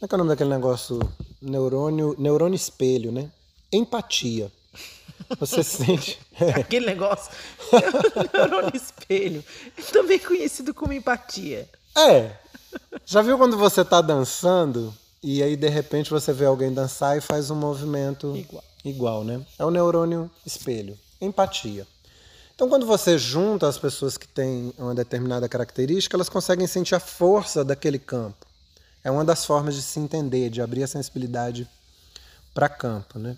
como 0.04 0.06
é 0.06 0.08
que 0.08 0.14
é 0.14 0.16
o 0.16 0.18
nome 0.18 0.30
daquele 0.30 0.50
negócio 0.50 1.00
neurônio, 1.42 2.14
neurônio 2.20 2.56
espelho, 2.56 3.10
né? 3.10 3.32
Empatia. 3.72 4.52
Você 5.40 5.64
sente. 5.64 6.20
Aquele 6.56 6.86
negócio. 6.86 7.32
neurônio 8.34 8.76
espelho. 8.76 9.44
Também 9.94 10.20
conhecido 10.20 10.74
como 10.74 10.92
empatia. 10.92 11.70
É. 11.96 12.36
Já 13.06 13.22
viu 13.22 13.38
quando 13.38 13.58
você 13.58 13.86
tá 13.86 14.02
dançando 14.02 14.94
e 15.24 15.42
aí 15.42 15.56
de 15.56 15.70
repente 15.70 16.10
você 16.10 16.34
vê 16.34 16.46
alguém 16.46 16.74
dançar 16.74 17.18
e 17.18 17.22
faz 17.22 17.50
um 17.50 17.56
movimento 17.56 18.36
Igual. 18.36 18.63
igual 18.84 19.24
né? 19.24 19.42
É 19.58 19.63
o 19.63 19.72
neurônio 19.72 20.30
espelho. 20.46 21.00
Empatia. 21.22 21.88
Então, 22.56 22.70
quando 22.70 22.86
você 22.86 23.18
junta 23.18 23.68
as 23.68 23.80
pessoas 23.80 24.15
que 24.15 24.27
têm 24.27 24.74
uma 24.77 24.94
determinada 24.94 25.50
característica, 25.50 26.15
elas 26.15 26.30
conseguem 26.30 26.68
sentir 26.68 26.94
a 26.94 27.00
força 27.00 27.65
daquele 27.65 27.98
campo. 27.98 28.46
É 29.03 29.10
uma 29.10 29.25
das 29.25 29.44
formas 29.44 29.75
de 29.75 29.82
se 29.82 30.00
entender, 30.00 30.50
de 30.50 30.62
abrir 30.62 30.84
a 30.84 30.88
sensibilidade 30.88 31.68
para 32.53 32.70
campo, 32.70 33.18
né? 33.18 33.36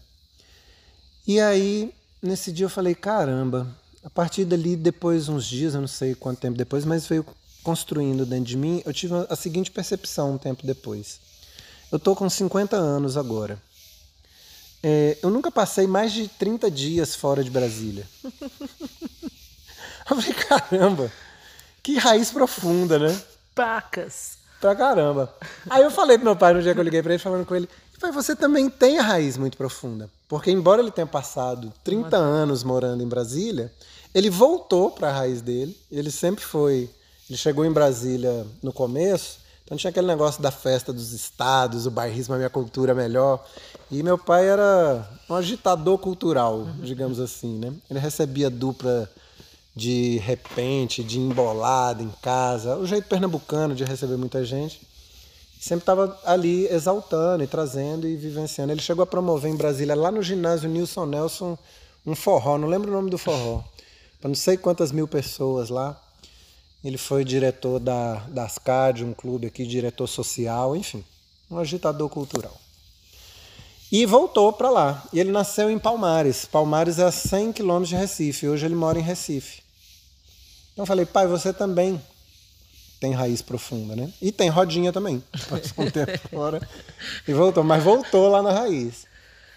E 1.26 1.40
aí, 1.40 1.94
nesse 2.22 2.52
dia 2.52 2.66
eu 2.66 2.70
falei, 2.70 2.94
caramba, 2.94 3.68
a 4.04 4.10
partir 4.10 4.46
dali, 4.46 4.76
depois 4.76 5.30
uns 5.30 5.46
dias, 5.46 5.74
eu 5.74 5.82
não 5.82 5.88
sei 5.88 6.14
quanto 6.14 6.40
tempo 6.40 6.58
depois, 6.58 6.84
mas 6.84 7.08
veio 7.08 7.26
construindo 7.64 8.26
dentro 8.26 8.46
de 8.46 8.58
mim, 8.58 8.84
eu 8.86 8.94
tive 8.94 9.14
a 9.28 9.36
seguinte 9.36 9.72
percepção 9.72 10.34
um 10.34 10.38
tempo 10.38 10.68
depois. 10.68 11.20
Eu 11.92 12.00
tô 12.00 12.16
com 12.16 12.30
50 12.30 12.76
anos 12.76 13.18
agora. 13.18 13.62
É, 14.84 15.18
eu 15.24 15.30
nunca 15.30 15.50
passei 15.50 15.88
mais 15.88 16.12
de 16.12 16.28
30 16.28 16.70
dias 16.70 17.16
fora 17.16 17.44
de 17.44 17.50
Brasília. 17.50 18.08
Eu 20.08 20.22
falei, 20.22 20.34
caramba, 20.36 21.12
que 21.82 21.98
raiz 21.98 22.30
profunda, 22.30 23.00
né? 23.00 23.20
Pacas. 23.56 24.38
Pra 24.62 24.76
caramba. 24.76 25.34
Aí 25.68 25.82
eu 25.82 25.90
falei 25.90 26.16
pro 26.18 26.26
meu 26.26 26.36
pai 26.36 26.54
no 26.54 26.62
dia 26.62 26.76
que 26.76 26.80
eu 26.80 26.84
liguei 26.84 27.02
pra 27.02 27.14
ele, 27.14 27.22
falando 27.22 27.44
com 27.44 27.56
ele, 27.56 27.68
pai, 28.00 28.12
você 28.12 28.36
também 28.36 28.70
tem 28.70 29.00
a 29.00 29.02
raiz 29.02 29.38
muito 29.38 29.58
profunda. 29.58 30.10
Porque 30.28 30.52
embora 30.52 30.82
ele 30.82 30.92
tenha 30.92 31.08
passado 31.08 31.74
30 31.84 32.16
anos 32.16 32.64
morando 32.64 33.02
em 33.02 33.08
Brasília, 33.08 33.72
ele 34.14 34.30
voltou 34.30 34.92
para 34.92 35.10
a 35.10 35.12
raiz 35.12 35.42
dele. 35.42 35.76
Ele 35.92 36.12
sempre 36.12 36.44
foi. 36.44 36.90
Ele 37.30 37.38
chegou 37.38 37.66
em 37.66 37.72
Brasília 37.72 38.46
no 38.62 38.72
começo, 38.72 39.40
então 39.66 39.76
tinha 39.76 39.90
aquele 39.90 40.06
negócio 40.06 40.44
da 40.44 40.52
festa 40.52 40.94
dos 40.94 41.12
estados, 41.12 41.88
o 41.88 41.92
bairrismo 41.92 42.36
é 42.36 42.38
minha 42.38 42.50
cultura 42.52 42.94
melhor. 42.94 43.44
E 43.90 44.04
meu 44.04 44.16
pai 44.16 44.48
era 44.48 45.10
um 45.28 45.34
agitador 45.34 45.98
cultural, 45.98 46.68
digamos 46.84 47.20
assim, 47.20 47.58
né? 47.58 47.74
Ele 47.90 48.00
recebia 48.00 48.48
dupla 48.48 49.10
de 49.76 50.20
repente, 50.20 51.04
de 51.04 51.20
embolada 51.20 52.02
em 52.02 52.12
casa, 52.22 52.78
o 52.78 52.86
jeito 52.86 53.10
pernambucano 53.10 53.74
de 53.74 53.84
receber 53.84 54.18
muita 54.18 54.46
gente. 54.46 54.88
Sempre 55.60 55.82
estava 55.82 56.18
ali 56.24 56.68
exaltando 56.68 57.44
e 57.44 57.48
trazendo 57.48 58.08
e 58.08 58.16
vivenciando. 58.16 58.72
Ele 58.72 58.82
chegou 58.82 59.02
a 59.02 59.08
promover 59.08 59.52
em 59.52 59.56
Brasília, 59.56 59.96
lá 59.96 60.12
no 60.12 60.22
ginásio 60.22 60.70
Nilson 60.70 61.08
Nelson, 61.08 61.58
um 62.06 62.14
forró, 62.14 62.60
não 62.60 62.68
lembro 62.68 62.92
o 62.92 62.94
nome 62.94 63.10
do 63.10 63.18
forró, 63.18 63.64
para 64.22 64.28
não 64.28 64.36
sei 64.36 64.58
quantas 64.58 64.92
mil 64.92 65.08
pessoas 65.08 65.70
lá. 65.70 66.00
Ele 66.86 67.00
foi 67.00 67.26
diretor 67.26 67.80
da, 67.80 68.18
da 68.28 68.46
ASCAD, 68.46 69.04
um 69.04 69.12
clube 69.12 69.48
aqui, 69.48 69.66
diretor 69.66 70.06
social, 70.06 70.76
enfim, 70.76 71.04
um 71.50 71.58
agitador 71.58 72.08
cultural. 72.10 72.56
E 73.92 74.06
voltou 74.06 74.54
para 74.54 74.70
lá. 74.70 75.04
E 75.12 75.20
ele 75.20 75.32
nasceu 75.32 75.68
em 75.72 75.80
Palmares. 75.80 76.46
Palmares 76.46 77.00
é 77.00 77.04
a 77.04 77.12
100 77.12 77.54
quilômetros 77.54 77.90
de 77.90 77.96
Recife. 77.96 78.48
Hoje 78.48 78.68
ele 78.68 78.76
mora 78.76 79.00
em 79.00 79.02
Recife. 79.02 79.64
Então 80.74 80.84
eu 80.84 80.86
falei, 80.86 81.08
pai, 81.08 81.26
você 81.26 81.52
também 81.52 82.00
tem 83.00 83.14
raiz 83.14 83.42
profunda, 83.42 83.96
né? 83.96 84.12
E 84.22 84.32
tem 84.32 84.50
rodinha 84.50 84.94
também. 84.94 85.24
Passou 85.50 85.86
um 85.86 85.90
tempo 85.90 86.18
fora 86.30 86.68
e 87.28 87.34
voltou, 87.34 87.64
mas 87.64 87.84
voltou 87.84 88.30
lá 88.30 88.44
na 88.44 88.52
raiz. 88.52 89.08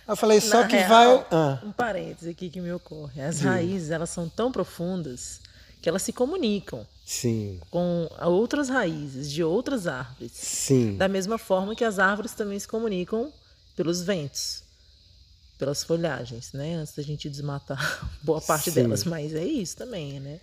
Eu 0.07 0.17
falei, 0.17 0.41
só 0.41 0.61
Na 0.63 0.67
que 0.67 0.77
real, 0.77 1.19
vai. 1.19 1.27
Ah, 1.31 1.61
Um 1.63 1.73
parênteses 1.73 2.31
aqui 2.31 2.49
que 2.49 2.61
me 2.61 2.73
ocorre. 2.73 3.21
As 3.21 3.41
raízes, 3.41 3.91
elas 3.91 4.09
são 4.09 4.29
tão 4.31 4.51
profundas 4.51 5.41
que 5.81 5.89
elas 5.89 6.03
se 6.03 6.13
comunicam 6.13 6.87
sim, 7.05 7.61
com 7.71 8.09
outras 8.21 8.69
raízes 8.69 9.31
de 9.31 9.43
outras 9.43 9.87
árvores. 9.87 10.33
sim. 10.33 10.97
Da 10.97 11.09
mesma 11.09 11.39
forma 11.39 11.75
que 11.75 11.85
as 11.85 11.99
árvores 11.99 12.33
também 12.33 12.59
se 12.59 12.69
comunicam 12.69 13.33
pelos 13.77 14.03
ventos, 14.03 14.63
pelas 15.59 15.83
folhagens, 15.85 16.53
né? 16.53 16.75
Antes 16.75 16.95
da 16.95 17.03
gente 17.03 17.29
desmatar 17.29 18.11
boa 18.23 18.41
parte 18.41 18.71
Sim. 18.71 18.83
delas. 18.83 19.05
Mas 19.05 19.35
é 19.35 19.45
isso 19.45 19.77
também, 19.77 20.21
né? 20.21 20.41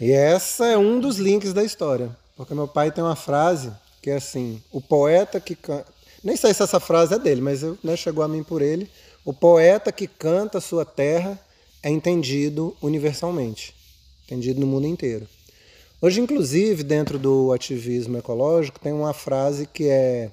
E 0.00 0.10
essa 0.10 0.66
é 0.66 0.76
um 0.76 0.98
dos 1.00 1.18
links 1.18 1.52
da 1.52 1.62
história. 1.62 2.16
Porque 2.36 2.54
meu 2.54 2.66
pai 2.66 2.90
tem 2.90 3.04
uma 3.04 3.16
frase 3.16 3.72
que 4.00 4.10
é 4.10 4.16
assim: 4.16 4.62
o 4.72 4.80
poeta 4.80 5.40
que 5.40 5.54
canta. 5.54 5.86
Nem 6.24 6.36
sei 6.36 6.54
se 6.54 6.62
essa 6.62 6.78
frase 6.78 7.14
é 7.14 7.18
dele, 7.18 7.40
mas 7.40 7.62
eu, 7.62 7.76
né, 7.82 7.96
chegou 7.96 8.22
a 8.22 8.28
mim 8.28 8.42
por 8.42 8.62
ele. 8.62 8.90
O 9.24 9.32
poeta 9.32 9.90
que 9.92 10.06
canta 10.06 10.58
a 10.58 10.60
sua 10.60 10.84
terra 10.84 11.38
é 11.82 11.90
entendido 11.90 12.76
universalmente, 12.80 13.74
entendido 14.32 14.60
no 14.60 14.66
mundo 14.66 14.86
inteiro. 14.86 15.28
Hoje, 16.00 16.20
inclusive, 16.20 16.82
dentro 16.82 17.18
do 17.18 17.52
ativismo 17.52 18.16
ecológico, 18.16 18.80
tem 18.80 18.92
uma 18.92 19.12
frase 19.12 19.66
que 19.66 19.88
é, 19.88 20.30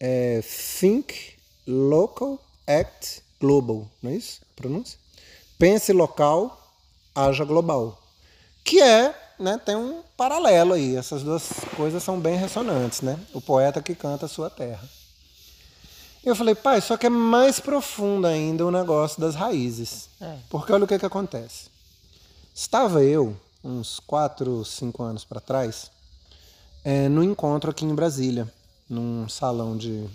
é 0.00 0.42
Think 0.80 1.14
local, 1.66 2.40
act 2.66 3.22
global, 3.40 3.86
não 4.02 4.10
é 4.10 4.14
isso? 4.14 4.40
A 4.42 4.60
pronúncia? 4.60 4.98
Pense 5.58 5.92
local, 5.92 6.58
haja 7.14 7.44
global. 7.44 8.02
Que 8.64 8.80
é, 8.80 9.14
né, 9.38 9.60
tem 9.64 9.76
um 9.76 10.02
paralelo 10.16 10.72
aí. 10.72 10.96
Essas 10.96 11.22
duas 11.22 11.50
coisas 11.76 12.02
são 12.02 12.18
bem 12.18 12.36
ressonantes, 12.36 13.02
né? 13.02 13.18
O 13.32 13.40
poeta 13.40 13.80
que 13.80 13.94
canta 13.94 14.26
a 14.26 14.28
sua 14.28 14.50
terra. 14.50 14.88
Eu 16.24 16.34
falei, 16.34 16.56
pai, 16.56 16.80
só 16.80 16.96
que 16.96 17.06
é 17.06 17.10
mais 17.10 17.60
profundo 17.60 18.26
ainda 18.26 18.66
o 18.66 18.70
negócio 18.72 19.20
das 19.20 19.36
raízes. 19.36 20.08
É. 20.20 20.36
Porque 20.50 20.72
olha 20.72 20.84
o 20.84 20.88
que, 20.88 20.98
que 20.98 21.06
acontece. 21.06 21.75
Estava 22.58 23.04
eu, 23.04 23.36
uns 23.62 24.00
4, 24.00 24.64
5 24.64 25.02
anos 25.02 25.26
para 25.26 25.42
trás, 25.42 25.90
é, 26.82 27.06
no 27.06 27.22
encontro 27.22 27.70
aqui 27.70 27.84
em 27.84 27.94
Brasília, 27.94 28.50
num 28.88 29.28
salão 29.28 29.76
de. 29.76 30.08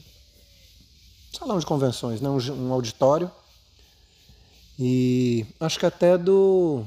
salão 1.31 1.59
de 1.59 1.67
convenções, 1.67 2.19
né? 2.19 2.27
um, 2.27 2.39
um 2.51 2.73
auditório. 2.73 3.29
E 4.79 5.45
acho 5.59 5.77
que 5.77 5.85
até 5.85 6.17
do. 6.17 6.83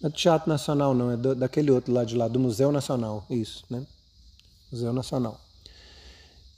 Não 0.00 0.08
é 0.08 0.10
do 0.10 0.16
Teatro 0.16 0.48
Nacional, 0.48 0.94
não, 0.94 1.10
é 1.10 1.16
do- 1.18 1.34
daquele 1.34 1.70
outro 1.70 1.92
lá 1.92 2.04
de 2.06 2.16
lá, 2.16 2.26
do 2.26 2.40
Museu 2.40 2.72
Nacional, 2.72 3.22
isso, 3.28 3.66
né? 3.68 3.86
Museu 4.72 4.94
Nacional. 4.94 5.38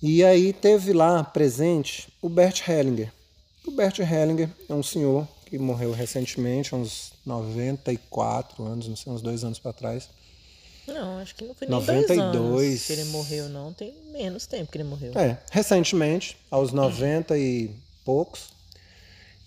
E 0.00 0.22
aí 0.22 0.52
teve 0.52 0.92
lá 0.92 1.24
presente 1.24 2.06
o 2.22 2.28
Bert 2.28 2.68
Hellinger. 2.68 3.12
O 3.66 3.72
Bert 3.72 3.98
Hellinger 3.98 4.48
é 4.68 4.74
um 4.74 4.82
senhor 4.84 5.26
que 5.46 5.58
morreu 5.58 5.92
recentemente, 5.92 6.74
uns 6.74 7.12
94 7.24 8.64
anos, 8.64 8.88
não 8.88 8.96
sei, 8.96 9.12
uns 9.12 9.22
dois 9.22 9.44
anos 9.44 9.58
para 9.58 9.72
trás. 9.72 10.08
Não, 10.86 11.18
acho 11.18 11.34
que 11.34 11.44
não 11.44 11.54
foi 11.54 11.66
nem 11.66 11.76
dois 11.78 11.86
92. 12.08 12.68
anos 12.70 12.84
que 12.86 12.92
ele 12.92 13.04
morreu, 13.06 13.48
não. 13.48 13.72
Tem 13.72 13.94
menos 14.12 14.46
tempo 14.46 14.70
que 14.70 14.76
ele 14.78 14.84
morreu. 14.84 15.12
É, 15.18 15.38
recentemente, 15.50 16.36
aos 16.50 16.72
90 16.72 17.36
e 17.38 17.70
poucos. 18.04 18.50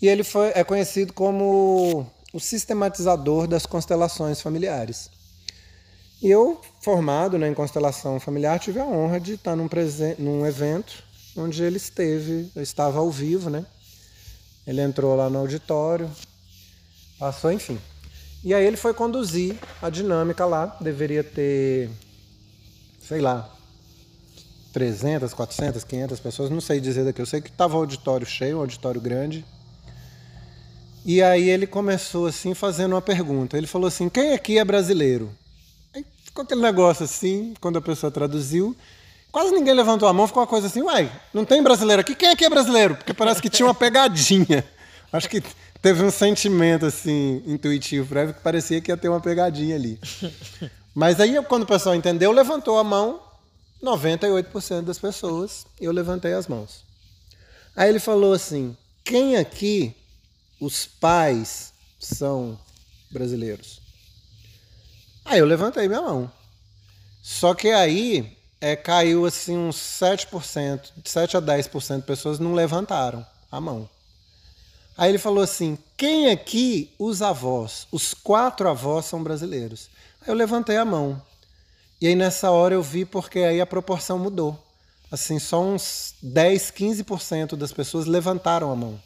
E 0.02 0.08
ele 0.08 0.24
foi, 0.24 0.50
é 0.56 0.64
conhecido 0.64 1.14
como 1.14 2.06
o 2.34 2.40
sistematizador 2.40 3.48
das 3.48 3.66
constelações 3.66 4.42
familiares. 4.42 5.10
E 6.22 6.30
eu, 6.30 6.60
formado 6.82 7.38
né, 7.38 7.48
em 7.48 7.54
constelação 7.54 8.20
familiar, 8.20 8.60
tive 8.60 8.80
a 8.80 8.86
honra 8.86 9.20
de 9.20 9.34
estar 9.34 9.56
num, 9.56 9.68
presen- 9.70 10.16
num 10.20 10.46
evento 10.46 11.04
onde 11.38 11.64
ele 11.64 11.78
esteve, 11.78 12.52
eu 12.56 12.62
estava 12.62 13.00
ao 13.00 13.10
vivo, 13.10 13.50
né? 13.50 13.66
Ele 14.70 14.82
entrou 14.82 15.16
lá 15.16 15.32
no 15.32 15.40
auditório, 15.40 16.08
passou, 17.18 17.52
enfim. 17.52 17.80
E 18.44 18.54
aí 18.54 18.64
ele 18.64 18.78
foi 18.78 18.94
conduzir 18.94 19.56
a 19.82 19.90
dinâmica 19.90 20.46
lá, 20.46 20.78
deveria 20.80 21.24
ter, 21.24 21.90
sei 23.02 23.20
lá, 23.20 23.52
300, 24.72 25.34
400, 25.34 25.84
500 25.84 26.20
pessoas, 26.20 26.50
não 26.52 26.62
sei 26.62 26.80
dizer 26.80 27.04
daqui. 27.04 27.20
Eu 27.20 27.26
sei 27.26 27.42
que 27.42 27.50
estava 27.50 27.78
o 27.78 27.80
auditório 27.80 28.28
cheio, 28.28 28.58
um 28.58 28.60
auditório 28.60 29.02
grande. 29.02 29.44
E 31.04 31.20
aí 31.20 31.50
ele 31.50 31.66
começou 31.66 32.28
assim, 32.28 32.54
fazendo 32.54 32.94
uma 32.94 33.02
pergunta. 33.02 33.58
Ele 33.58 33.66
falou 33.66 33.88
assim: 33.88 34.08
quem 34.08 34.34
aqui 34.34 34.60
é 34.60 34.64
brasileiro? 34.64 35.32
Aí 35.96 36.06
ficou 36.24 36.44
aquele 36.44 36.62
negócio 36.62 37.06
assim, 37.06 37.56
quando 37.60 37.80
a 37.80 37.82
pessoa 37.82 38.12
traduziu. 38.12 38.78
Quase 39.32 39.52
ninguém 39.54 39.74
levantou 39.74 40.08
a 40.08 40.14
mão, 40.14 40.28
ficou 40.28 40.42
uma 40.42 40.48
coisa 40.48 40.68
assim: 40.68 40.82
uai, 40.82 41.12
não 41.34 41.46
tem 41.46 41.62
brasileiro 41.62 42.02
aqui? 42.02 42.16
Quem 42.16 42.30
aqui 42.30 42.46
é 42.46 42.50
brasileiro? 42.50 42.96
Porque 42.96 43.14
parece 43.14 43.42
que 43.42 43.50
tinha 43.50 43.66
uma 43.66 43.76
pegadinha. 43.76 44.66
Acho 45.12 45.30
que 45.30 45.44
teve 45.82 46.04
um 46.04 46.12
sentimento 46.12 46.86
assim, 46.86 47.44
intuitivo 47.46 48.08
prévio, 48.08 48.34
que 48.34 48.42
parecia 48.42 48.82
que 48.82 48.92
ia 48.92 48.98
ter 48.98 49.10
uma 49.10 49.22
pegadinha 49.22 49.76
ali. 49.76 50.00
Mas 50.94 51.20
aí, 51.20 51.42
quando 51.44 51.64
o 51.64 51.68
pessoal 51.68 51.96
entendeu, 51.96 52.32
levantou 52.32 52.78
a 52.78 52.84
mão 52.84 53.22
98% 53.84 54.82
das 54.82 55.00
pessoas, 55.00 55.66
eu 55.80 55.92
levantei 55.92 56.34
as 56.34 56.48
mãos. 56.48 56.84
Aí 57.76 57.90
ele 57.90 58.00
falou 58.00 58.34
assim: 58.34 58.76
quem 59.04 59.38
aqui 59.38 59.96
os 60.60 60.86
pais 60.86 61.72
são 62.00 62.60
brasileiros? 63.12 63.80
Aí 65.24 65.40
eu 65.40 65.46
levantei 65.46 65.88
minha 65.88 66.02
mão. 66.02 66.32
Só 67.22 67.54
que 67.54 67.70
aí 67.70 68.39
é, 68.62 68.76
caiu 68.76 69.26
assim 69.26 69.58
uns 69.58 69.78
7%, 69.78 70.92
de 70.98 71.10
7 71.10 71.38
a 71.38 71.42
10% 71.42 71.98
de 71.98 72.02
pessoas 72.04 72.40
não 72.40 72.54
levantaram 72.54 73.26
a 73.52 73.60
mão. 73.62 73.90
Aí 74.98 75.10
ele 75.10 75.18
falou 75.18 75.44
assim: 75.44 75.78
quem 75.96 76.30
aqui 76.30 76.94
os 77.00 77.22
avós? 77.22 77.88
Os 77.92 78.14
quatro 78.14 78.68
avós 78.68 79.06
são 79.06 79.24
brasileiros. 79.24 79.90
Aí 80.22 80.28
eu 80.28 80.36
levantei 80.36 80.76
a 80.76 80.84
mão. 80.84 81.22
E 82.02 82.08
aí 82.08 82.16
nessa 82.16 82.52
hora 82.52 82.74
eu 82.74 82.84
vi 82.84 83.06
porque 83.06 83.40
aí 83.40 83.62
a 83.62 83.66
proporção 83.66 84.20
mudou. 84.20 84.58
Assim, 85.12 85.40
só 85.40 85.62
uns 85.62 86.14
10, 86.22 86.72
15% 86.72 87.56
das 87.56 87.72
pessoas 87.72 88.06
levantaram 88.06 88.72
a 88.72 88.76
mão. 88.76 89.02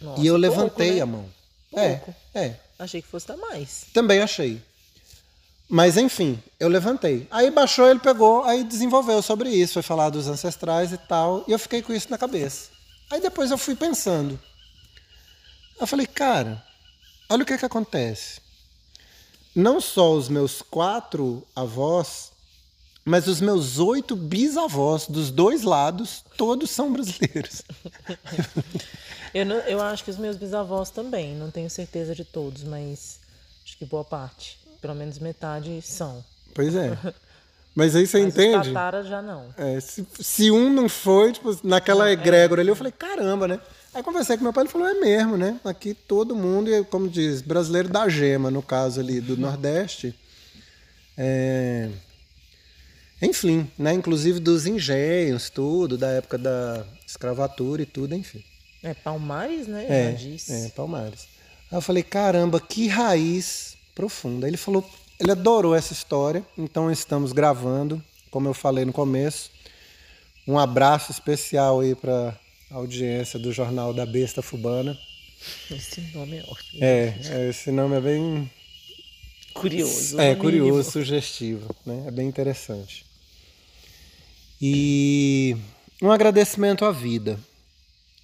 Nossa, 0.00 0.20
e 0.20 0.26
eu 0.26 0.34
pouco, 0.34 0.40
levantei 0.40 0.94
né? 0.94 1.00
a 1.00 1.06
mão. 1.06 1.26
Pouco. 1.70 2.14
É, 2.34 2.46
é. 2.46 2.56
Achei 2.78 3.00
que 3.00 3.06
fosse 3.06 3.28
dar 3.28 3.36
mais. 3.36 3.84
Também 3.92 4.20
achei. 4.20 4.60
Mas 5.74 5.96
enfim, 5.96 6.38
eu 6.60 6.68
levantei. 6.68 7.26
Aí 7.30 7.50
baixou, 7.50 7.88
ele 7.88 7.98
pegou, 7.98 8.44
aí 8.44 8.62
desenvolveu 8.62 9.22
sobre 9.22 9.48
isso, 9.48 9.72
foi 9.72 9.82
falar 9.82 10.10
dos 10.10 10.28
ancestrais 10.28 10.92
e 10.92 10.98
tal, 10.98 11.44
e 11.48 11.52
eu 11.52 11.58
fiquei 11.58 11.80
com 11.80 11.94
isso 11.94 12.10
na 12.10 12.18
cabeça. 12.18 12.68
Aí 13.10 13.22
depois 13.22 13.50
eu 13.50 13.56
fui 13.56 13.74
pensando. 13.74 14.38
Eu 15.80 15.86
falei, 15.86 16.06
cara, 16.06 16.62
olha 17.30 17.42
o 17.42 17.46
que 17.46 17.56
que 17.56 17.64
acontece. 17.64 18.38
Não 19.56 19.80
só 19.80 20.12
os 20.12 20.28
meus 20.28 20.60
quatro 20.60 21.42
avós, 21.56 22.32
mas 23.02 23.26
os 23.26 23.40
meus 23.40 23.78
oito 23.78 24.14
bisavós 24.14 25.06
dos 25.06 25.30
dois 25.30 25.62
lados, 25.62 26.22
todos 26.36 26.70
são 26.70 26.92
brasileiros. 26.92 27.62
Eu, 29.32 29.46
não- 29.46 29.56
eu 29.60 29.80
acho 29.80 30.04
que 30.04 30.10
os 30.10 30.18
meus 30.18 30.36
bisavós 30.36 30.90
também, 30.90 31.34
não 31.34 31.50
tenho 31.50 31.70
certeza 31.70 32.14
de 32.14 32.22
todos, 32.22 32.62
mas 32.64 33.18
acho 33.64 33.78
que 33.78 33.86
boa 33.86 34.04
parte. 34.04 34.58
Pelo 34.82 34.94
menos 34.96 35.18
metade 35.20 35.80
são. 35.80 36.22
Pois 36.52 36.74
é. 36.74 36.98
Mas 37.74 37.96
aí 37.96 38.06
você 38.06 38.18
Mas 38.18 38.26
os 38.28 38.34
entende? 38.34 38.68
tataras 38.68 39.06
já 39.06 39.22
não. 39.22 39.46
É, 39.56 39.80
se, 39.80 40.06
se 40.20 40.50
um 40.50 40.70
não 40.70 40.88
foi, 40.88 41.32
tipo, 41.32 41.58
naquela 41.64 42.10
egrégora 42.12 42.60
ali, 42.60 42.68
eu 42.68 42.76
falei, 42.76 42.92
caramba, 42.92 43.48
né? 43.48 43.60
Aí 43.94 44.02
conversei 44.02 44.36
com 44.36 44.42
meu 44.42 44.52
pai, 44.52 44.64
ele 44.64 44.70
falou, 44.70 44.88
é 44.88 44.94
mesmo, 44.94 45.38
né? 45.38 45.58
Aqui 45.64 45.94
todo 45.94 46.36
mundo, 46.36 46.70
como 46.90 47.08
diz, 47.08 47.40
brasileiro 47.40 47.88
da 47.88 48.08
gema, 48.08 48.50
no 48.50 48.60
caso 48.62 49.00
ali 49.00 49.20
do 49.20 49.36
Nordeste. 49.36 50.14
É... 51.16 51.88
Enfim, 53.22 53.70
né? 53.78 53.92
Inclusive 53.94 54.40
dos 54.40 54.66
engenhos, 54.66 55.48
tudo, 55.48 55.96
da 55.96 56.08
época 56.08 56.36
da 56.36 56.84
escravatura 57.06 57.82
e 57.82 57.86
tudo, 57.86 58.14
enfim. 58.14 58.44
É 58.82 58.92
Palmares, 58.92 59.66
né? 59.68 59.86
É, 59.88 60.10
já 60.10 60.18
disse. 60.18 60.52
é, 60.52 60.68
Palmares. 60.70 61.28
Aí 61.70 61.78
eu 61.78 61.82
falei, 61.82 62.02
caramba, 62.02 62.60
que 62.60 62.88
raiz 62.88 63.76
profunda. 63.94 64.46
Ele 64.46 64.56
falou, 64.56 64.88
ele 65.18 65.30
adorou 65.32 65.74
essa 65.74 65.92
história, 65.92 66.44
então 66.56 66.90
estamos 66.90 67.32
gravando, 67.32 68.02
como 68.30 68.48
eu 68.48 68.54
falei 68.54 68.84
no 68.84 68.92
começo. 68.92 69.50
Um 70.46 70.58
abraço 70.58 71.12
especial 71.12 71.80
aí 71.80 71.94
para 71.94 72.36
audiência 72.70 73.38
do 73.38 73.52
Jornal 73.52 73.94
da 73.94 74.04
Besta 74.04 74.42
Fubana. 74.42 74.98
Esse 75.70 76.00
nome 76.14 76.38
é 76.38 76.42
ótimo. 76.42 76.84
É, 76.84 77.14
é, 77.24 77.48
esse 77.48 77.70
nome 77.70 77.96
é 77.96 78.00
bem 78.00 78.50
Curioso. 79.54 80.20
é 80.20 80.34
no 80.34 80.40
curioso, 80.40 80.90
sugestivo, 80.90 81.74
né? 81.84 82.04
É 82.06 82.10
bem 82.10 82.26
interessante. 82.26 83.04
E 84.60 85.56
um 86.00 86.10
agradecimento 86.10 86.84
à 86.84 86.92
vida. 86.92 87.38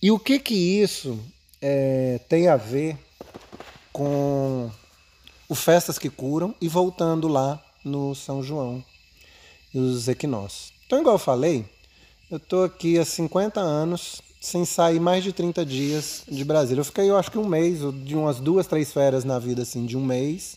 E 0.01 0.11
o 0.11 0.19
que 0.19 0.39
que 0.39 0.55
isso 0.55 1.19
é, 1.61 2.21
tem 2.29 2.49
a 2.49 2.57
ver 2.57 2.97
com 3.93 4.71
o 5.49 5.55
Festas 5.55 5.99
que 5.99 6.11
Curam 6.11 6.55
e 6.61 6.69
voltando 6.69 7.26
lá 7.26 7.62
no 7.85 8.14
São 8.14 8.43
João 8.43 8.85
e 9.73 9.78
os 9.78 10.09
equinócios. 10.09 10.73
Então, 10.87 11.00
igual 11.00 11.14
eu 11.14 11.21
falei, 11.21 11.64
eu 12.31 12.38
tô 12.38 12.64
aqui 12.64 12.99
há 12.99 13.05
50 13.05 13.61
anos 13.61 14.21
sem 14.40 14.64
sair 14.64 15.00
mais 15.00 15.25
de 15.25 15.33
30 15.33 15.64
dias 15.64 16.23
de 16.28 16.45
Brasília. 16.45 16.81
Eu 16.81 16.85
fiquei, 16.85 17.09
eu 17.09 17.17
acho 17.17 17.31
que 17.31 17.38
um 17.38 17.47
mês, 17.47 17.83
ou 17.83 17.90
de 17.90 18.14
umas 18.14 18.38
duas, 18.38 18.67
três 18.67 18.93
férias 18.93 19.25
na 19.25 19.38
vida, 19.38 19.62
assim, 19.62 19.85
de 19.85 19.97
um 19.97 20.05
mês. 20.05 20.57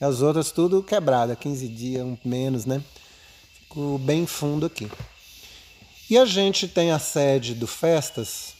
E 0.00 0.04
as 0.04 0.22
outras 0.22 0.50
tudo 0.50 0.82
quebrada, 0.82 1.36
15 1.36 1.68
dias, 1.68 2.04
um 2.04 2.16
menos, 2.24 2.64
né? 2.64 2.82
Fico 3.60 3.98
bem 3.98 4.26
fundo 4.26 4.66
aqui. 4.66 4.88
E 6.08 6.16
a 6.16 6.24
gente 6.24 6.66
tem 6.66 6.90
a 6.90 6.98
sede 6.98 7.54
do 7.54 7.66
Festas, 7.66 8.54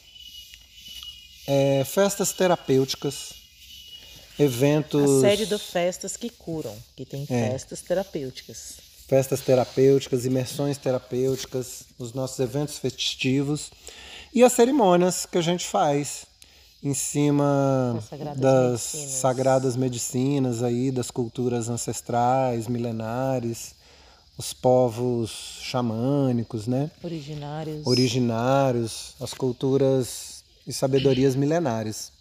é, 1.46 1.82
festas 1.84 2.30
terapêuticas, 2.30 3.37
eventos... 4.38 5.24
A 5.24 5.28
sede 5.28 5.46
do 5.46 5.58
Festas 5.58 6.16
que 6.16 6.30
Curam, 6.30 6.74
que 6.96 7.04
tem 7.04 7.26
É. 7.28 7.50
festas 7.50 7.80
terapêuticas. 7.82 8.76
festas 9.08 9.40
terapêuticas, 9.40 10.26
imersões 10.26 10.76
terapêuticas, 10.76 11.84
os 11.98 12.12
nossos 12.12 12.38
eventos 12.40 12.78
festivos 12.78 13.70
e 14.34 14.44
as 14.44 14.52
cerimônias 14.52 15.24
que 15.24 15.38
a 15.38 15.40
gente 15.42 15.66
faz 15.66 16.26
em 16.82 16.92
cima 16.94 17.94
Das 17.96 18.04
sagradas 18.04 18.40
das 18.40 18.70
medicinas. 18.92 19.10
sagradas 19.20 19.76
medicinas 19.76 20.62
aí, 20.62 20.90
das 20.90 21.10
culturas 21.10 21.68
ancestrais, 21.70 22.68
milenares, 22.68 23.74
os 24.36 24.52
povos 24.52 25.30
xamânicos, 25.62 26.66
né? 26.66 26.90
Originários. 27.02 27.86
originários, 27.86 29.14
as 29.20 29.32
culturas 29.34 30.44
e 30.66 30.72
sabedorias 30.72 31.34
milenares 31.34 32.12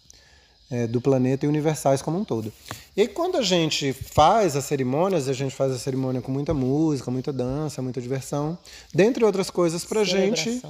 é, 0.70 0.86
do 0.86 1.00
planeta 1.00 1.46
e 1.46 1.48
universais 1.48 2.02
como 2.02 2.18
um 2.18 2.24
todo. 2.24 2.52
E 2.96 3.02
aí, 3.02 3.08
quando 3.08 3.36
a 3.36 3.42
gente 3.42 3.92
faz 3.92 4.56
as 4.56 4.64
cerimônias, 4.64 5.28
a 5.28 5.32
gente 5.32 5.54
faz 5.54 5.72
a 5.72 5.78
cerimônia 5.78 6.20
com 6.20 6.30
muita 6.30 6.52
música, 6.52 7.10
muita 7.10 7.32
dança, 7.32 7.80
muita 7.80 8.00
diversão, 8.00 8.58
dentre 8.92 9.24
outras 9.24 9.50
coisas, 9.50 9.84
pra 9.84 10.04
gente 10.04 10.60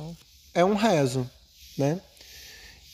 é 0.54 0.64
um 0.64 0.74
rezo, 0.74 1.28
né? 1.76 2.00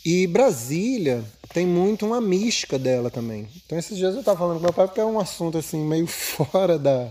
E 0.04 0.26
Brasília 0.26 1.24
tem 1.54 1.66
muito 1.66 2.04
uma 2.04 2.20
mística 2.20 2.78
dela 2.78 3.10
também. 3.10 3.48
Então 3.64 3.78
esses 3.78 3.96
dias 3.96 4.12
eu 4.12 4.20
estava 4.20 4.38
falando 4.38 4.58
com 4.58 4.64
meu 4.64 4.72
pai 4.72 4.86
porque 4.86 5.00
é 5.00 5.04
um 5.04 5.18
assunto 5.18 5.56
assim 5.56 5.78
meio 5.82 6.06
fora 6.06 6.78
da, 6.78 7.08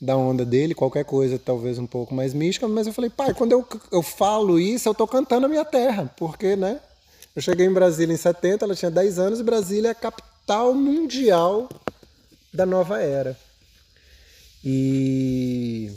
da 0.00 0.16
onda 0.16 0.44
dele, 0.44 0.74
qualquer 0.74 1.04
coisa 1.04 1.38
talvez 1.38 1.78
um 1.78 1.86
pouco 1.86 2.12
mais 2.12 2.34
mística, 2.34 2.66
mas 2.66 2.88
eu 2.88 2.92
falei, 2.92 3.08
pai, 3.08 3.32
quando 3.32 3.52
eu, 3.52 3.64
eu 3.92 4.02
falo 4.02 4.58
isso, 4.58 4.88
eu 4.88 4.94
tô 4.94 5.06
cantando 5.06 5.46
a 5.46 5.48
minha 5.48 5.64
terra, 5.64 6.12
porque, 6.16 6.56
né? 6.56 6.80
Eu 7.34 7.40
cheguei 7.40 7.66
em 7.66 7.72
Brasília 7.72 8.12
em 8.12 8.16
70, 8.16 8.64
ela 8.64 8.74
tinha 8.74 8.90
10 8.90 9.18
anos 9.18 9.40
e 9.40 9.42
Brasília 9.42 9.88
é 9.88 9.90
a 9.92 9.94
capital 9.94 10.74
mundial 10.74 11.68
da 12.52 12.66
nova 12.66 13.00
era. 13.00 13.38
E 14.64 15.90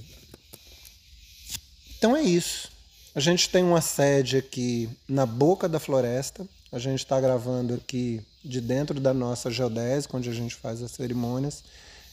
então 1.97 2.15
é 2.15 2.21
isso. 2.21 2.69
A 3.13 3.19
gente 3.19 3.49
tem 3.49 3.63
uma 3.63 3.81
sede 3.81 4.37
aqui 4.37 4.89
na 5.07 5.25
boca 5.25 5.67
da 5.67 5.79
floresta. 5.79 6.47
A 6.71 6.79
gente 6.79 6.99
está 6.99 7.19
gravando 7.19 7.75
aqui 7.75 8.21
de 8.43 8.61
dentro 8.61 8.99
da 8.99 9.13
nossa 9.13 9.49
geodésica, 9.49 10.17
onde 10.17 10.29
a 10.29 10.33
gente 10.33 10.55
faz 10.55 10.81
as 10.81 10.91
cerimônias. 10.91 11.63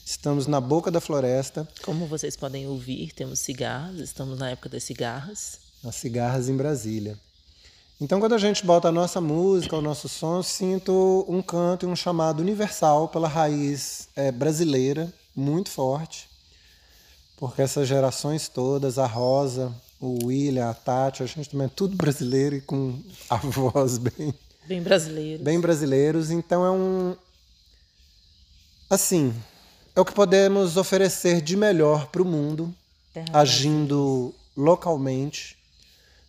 Estamos 0.05 0.47
na 0.47 0.59
boca 0.59 0.91
da 0.91 0.99
floresta, 0.99 1.67
Como 1.81 2.07
vocês 2.07 2.35
podem 2.35 2.67
ouvir, 2.67 3.13
temos 3.13 3.39
cigarros, 3.39 3.99
estamos 3.99 4.37
na 4.37 4.49
época 4.49 4.67
das 4.67 4.83
cigarras. 4.83 5.59
nas 5.81 5.95
cigarras 5.95 6.49
em 6.49 6.57
Brasília. 6.57 7.17
Então, 8.01 8.19
quando 8.19 8.33
a 8.33 8.37
gente 8.37 8.65
bota 8.65 8.89
a 8.89 8.91
nossa 8.91 9.21
música, 9.21 9.77
o 9.77 9.81
nosso 9.81 10.09
som, 10.09 10.37
eu 10.37 10.43
sinto 10.43 11.25
um 11.27 11.41
canto 11.41 11.85
e 11.85 11.89
um 11.89 11.95
chamado 11.95 12.41
universal 12.41 13.07
pela 13.07 13.27
raiz 13.27 14.09
eh, 14.15 14.31
brasileira, 14.31 15.13
muito 15.35 15.69
forte. 15.69 16.27
Porque 17.37 17.61
essas 17.61 17.87
gerações 17.87 18.49
todas, 18.49 18.97
a 18.99 19.05
Rosa, 19.05 19.73
o 20.01 20.25
William, 20.25 20.69
a 20.69 20.73
Tati, 20.73 21.23
a 21.23 21.25
gente 21.25 21.49
também 21.49 21.67
é 21.67 21.71
tudo 21.73 21.95
brasileiro 21.95 22.55
e 22.55 22.61
com 22.61 22.99
a 23.29 23.37
voz 23.37 23.97
bem, 23.97 24.33
Bem 24.67 24.81
brasileiro. 24.81 25.43
bem 25.43 25.59
brasileiros. 25.59 26.29
Então 26.29 26.65
é 26.65 26.71
um. 26.71 27.15
Assim, 28.89 29.33
é 29.95 30.01
o 30.01 30.05
que 30.05 30.13
podemos 30.13 30.77
oferecer 30.77 31.41
de 31.41 31.55
melhor 31.55 32.07
para 32.07 32.21
o 32.21 32.25
mundo, 32.25 32.73
Terra 33.13 33.25
agindo 33.33 34.33
localmente, 34.55 35.57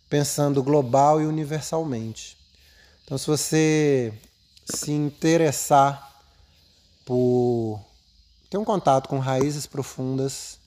pensando 0.09 0.63
global 0.63 1.21
e 1.21 1.25
universalmente. 1.25 2.37
Então, 3.03 3.17
se 3.17 3.27
você 3.27 4.13
se 4.65 4.91
interessar 4.91 6.23
por 7.05 7.79
ter 8.49 8.57
um 8.57 8.65
contato 8.65 9.07
com 9.07 9.19
raízes 9.19 9.65
profundas, 9.67 10.57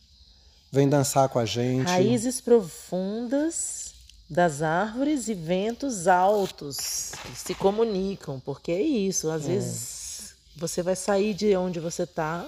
vem 0.71 0.89
dançar 0.89 1.29
com 1.29 1.39
a 1.39 1.45
gente. 1.45 1.89
Raízes 1.89 2.41
profundas 2.41 3.95
das 4.31 4.63
árvores 4.63 5.27
e 5.29 5.35
ventos 5.35 6.07
altos 6.07 7.13
que 7.25 7.39
se 7.39 7.55
comunicam, 7.55 8.39
porque 8.41 8.73
é 8.73 8.83
isso. 8.83 9.31
Às 9.31 9.47
vezes 9.47 10.35
você 10.55 10.83
vai 10.83 10.95
sair 10.95 11.35
de 11.35 11.57
onde 11.57 11.81
você 11.81 12.03
está, 12.03 12.47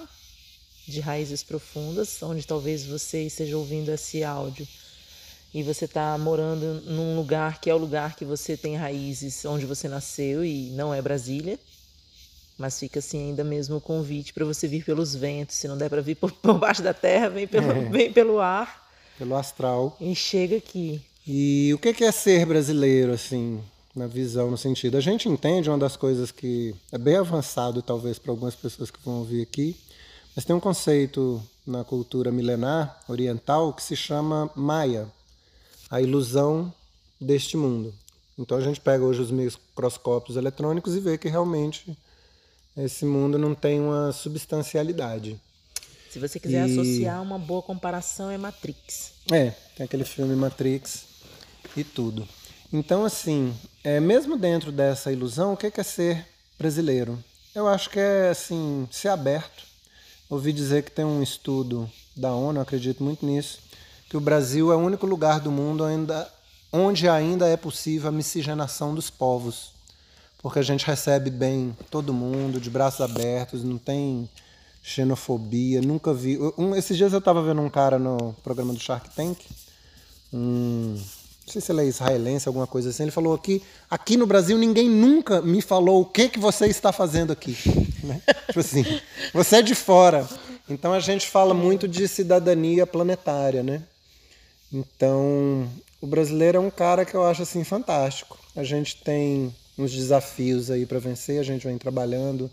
de 0.87 0.99
raízes 0.99 1.43
profundas, 1.43 2.21
onde 2.21 2.45
talvez 2.45 2.85
você 2.85 3.23
esteja 3.23 3.57
ouvindo 3.57 3.89
esse 3.89 4.23
áudio 4.23 4.67
e 5.53 5.63
você 5.63 5.85
está 5.85 6.17
morando 6.17 6.81
num 6.85 7.15
lugar 7.15 7.59
que 7.59 7.69
é 7.69 7.73
o 7.73 7.77
lugar 7.77 8.15
que 8.15 8.23
você 8.23 8.55
tem 8.55 8.75
raízes, 8.75 9.43
onde 9.45 9.65
você 9.65 9.87
nasceu 9.89 10.45
e 10.45 10.69
não 10.71 10.93
é 10.93 11.01
Brasília. 11.01 11.59
Mas 12.57 12.79
fica 12.79 12.99
assim 12.99 13.29
ainda 13.29 13.43
mesmo 13.43 13.77
o 13.77 13.81
convite 13.81 14.33
para 14.33 14.45
você 14.45 14.67
vir 14.67 14.85
pelos 14.85 15.15
ventos. 15.15 15.55
Se 15.55 15.67
não 15.67 15.77
der 15.77 15.89
para 15.89 16.01
vir 16.01 16.15
por, 16.15 16.31
por 16.41 16.57
baixo 16.57 16.81
da 16.81 16.93
terra, 16.93 17.29
vem 17.29 17.47
pelo, 17.47 17.89
vem 17.89 18.13
pelo 18.13 18.39
ar 18.39 18.87
Pelo 19.17 19.35
astral. 19.35 19.97
e 19.99 20.15
chega 20.15 20.57
aqui. 20.57 21.01
E 21.27 21.71
o 21.73 21.77
que 21.79 21.93
que 21.93 22.03
é 22.03 22.11
ser 22.11 22.45
brasileiro, 22.45 23.11
assim? 23.13 23.61
na 23.95 24.07
visão, 24.07 24.49
no 24.49 24.57
sentido. 24.57 24.97
A 24.97 25.01
gente 25.01 25.27
entende 25.27 25.69
uma 25.69 25.77
das 25.77 25.95
coisas 25.97 26.31
que 26.31 26.73
é 26.91 26.97
bem 26.97 27.17
avançado, 27.17 27.81
talvez, 27.81 28.17
para 28.17 28.31
algumas 28.31 28.55
pessoas 28.55 28.89
que 28.89 28.97
vão 29.03 29.19
ouvir 29.19 29.41
aqui, 29.41 29.75
mas 30.35 30.45
tem 30.45 30.55
um 30.55 30.59
conceito 30.59 31.41
na 31.67 31.83
cultura 31.83 32.31
milenar 32.31 32.99
oriental 33.07 33.73
que 33.73 33.83
se 33.83 33.95
chama 33.95 34.49
Maya, 34.55 35.07
a 35.91 36.01
ilusão 36.01 36.73
deste 37.19 37.57
mundo. 37.57 37.93
Então 38.39 38.57
a 38.57 38.61
gente 38.61 38.79
pega 38.79 39.03
hoje 39.03 39.21
os 39.21 39.29
microscópios 39.29 40.37
eletrônicos 40.37 40.95
e 40.95 41.01
vê 41.01 41.17
que 41.17 41.27
realmente 41.27 41.95
esse 42.77 43.05
mundo 43.05 43.37
não 43.37 43.53
tem 43.53 43.81
uma 43.81 44.13
substancialidade. 44.13 45.39
Se 46.09 46.17
você 46.17 46.39
quiser 46.39 46.67
e... 46.67 46.71
associar 46.71 47.21
uma 47.21 47.37
boa 47.37 47.61
comparação, 47.61 48.31
é 48.31 48.37
Matrix. 48.37 49.11
É, 49.31 49.51
tem 49.75 49.85
aquele 49.85 50.05
filme 50.05 50.35
Matrix 50.35 51.05
e 51.75 51.83
tudo. 51.83 52.27
Então, 52.71 53.03
assim, 53.03 53.53
é, 53.83 53.99
mesmo 53.99 54.37
dentro 54.37 54.71
dessa 54.71 55.11
ilusão, 55.11 55.53
o 55.53 55.57
que 55.57 55.67
é 55.67 55.83
ser 55.83 56.25
brasileiro? 56.57 57.21
Eu 57.53 57.67
acho 57.67 57.89
que 57.89 57.99
é, 57.99 58.29
assim, 58.29 58.87
ser 58.89 59.09
aberto. 59.09 59.65
Ouvi 60.29 60.53
dizer 60.53 60.83
que 60.83 60.91
tem 60.91 61.03
um 61.03 61.21
estudo 61.21 61.89
da 62.15 62.33
ONU, 62.33 62.61
acredito 62.61 63.03
muito 63.03 63.25
nisso, 63.25 63.59
que 64.11 64.17
o 64.17 64.19
Brasil 64.19 64.73
é 64.73 64.75
o 64.75 64.79
único 64.79 65.05
lugar 65.05 65.39
do 65.39 65.49
mundo 65.49 65.85
ainda, 65.85 66.29
onde 66.69 67.07
ainda 67.07 67.47
é 67.47 67.55
possível 67.55 68.09
a 68.09 68.11
miscigenação 68.11 68.93
dos 68.93 69.09
povos. 69.09 69.71
Porque 70.39 70.59
a 70.59 70.61
gente 70.61 70.85
recebe 70.85 71.29
bem 71.29 71.73
todo 71.89 72.13
mundo, 72.13 72.59
de 72.59 72.69
braços 72.69 72.99
abertos, 72.99 73.63
não 73.63 73.77
tem 73.77 74.29
xenofobia, 74.83 75.81
nunca 75.81 76.13
vi. 76.13 76.37
Um, 76.57 76.75
esses 76.75 76.97
dias 76.97 77.13
eu 77.13 77.19
estava 77.19 77.41
vendo 77.41 77.61
um 77.61 77.69
cara 77.69 77.97
no 77.97 78.35
programa 78.43 78.73
do 78.73 78.79
Shark 78.81 79.09
Tank, 79.15 79.39
um 80.33 80.97
não 81.45 81.53
sei 81.53 81.61
se 81.61 81.71
ele 81.71 81.81
é 81.81 81.85
israelense, 81.85 82.49
alguma 82.49 82.67
coisa 82.67 82.89
assim. 82.89 83.03
Ele 83.03 83.11
falou 83.11 83.33
aqui, 83.33 83.63
aqui 83.89 84.17
no 84.17 84.27
Brasil 84.27 84.57
ninguém 84.57 84.89
nunca 84.89 85.41
me 85.41 85.61
falou 85.61 86.01
o 86.01 86.05
que 86.05 86.27
que 86.27 86.39
você 86.39 86.67
está 86.67 86.91
fazendo 86.91 87.31
aqui. 87.31 87.57
Né? 88.03 88.21
tipo 88.47 88.59
assim, 88.59 88.83
você 89.33 89.57
é 89.57 89.61
de 89.61 89.73
fora. 89.73 90.27
Então 90.69 90.91
a 90.91 90.99
gente 90.99 91.29
fala 91.29 91.53
muito 91.53 91.87
de 91.87 92.09
cidadania 92.09 92.85
planetária, 92.85 93.63
né? 93.63 93.83
Então 94.71 95.69
o 95.99 96.07
brasileiro 96.07 96.57
é 96.57 96.61
um 96.61 96.71
cara 96.71 97.05
que 97.05 97.15
eu 97.15 97.23
acho 97.25 97.43
assim 97.43 97.63
fantástico. 97.63 98.37
A 98.55 98.63
gente 98.63 99.03
tem 99.03 99.53
uns 99.77 99.91
desafios 99.91 100.71
aí 100.71 100.85
para 100.85 100.99
vencer, 100.99 101.39
a 101.39 101.43
gente 101.43 101.67
vem 101.67 101.77
trabalhando 101.77 102.49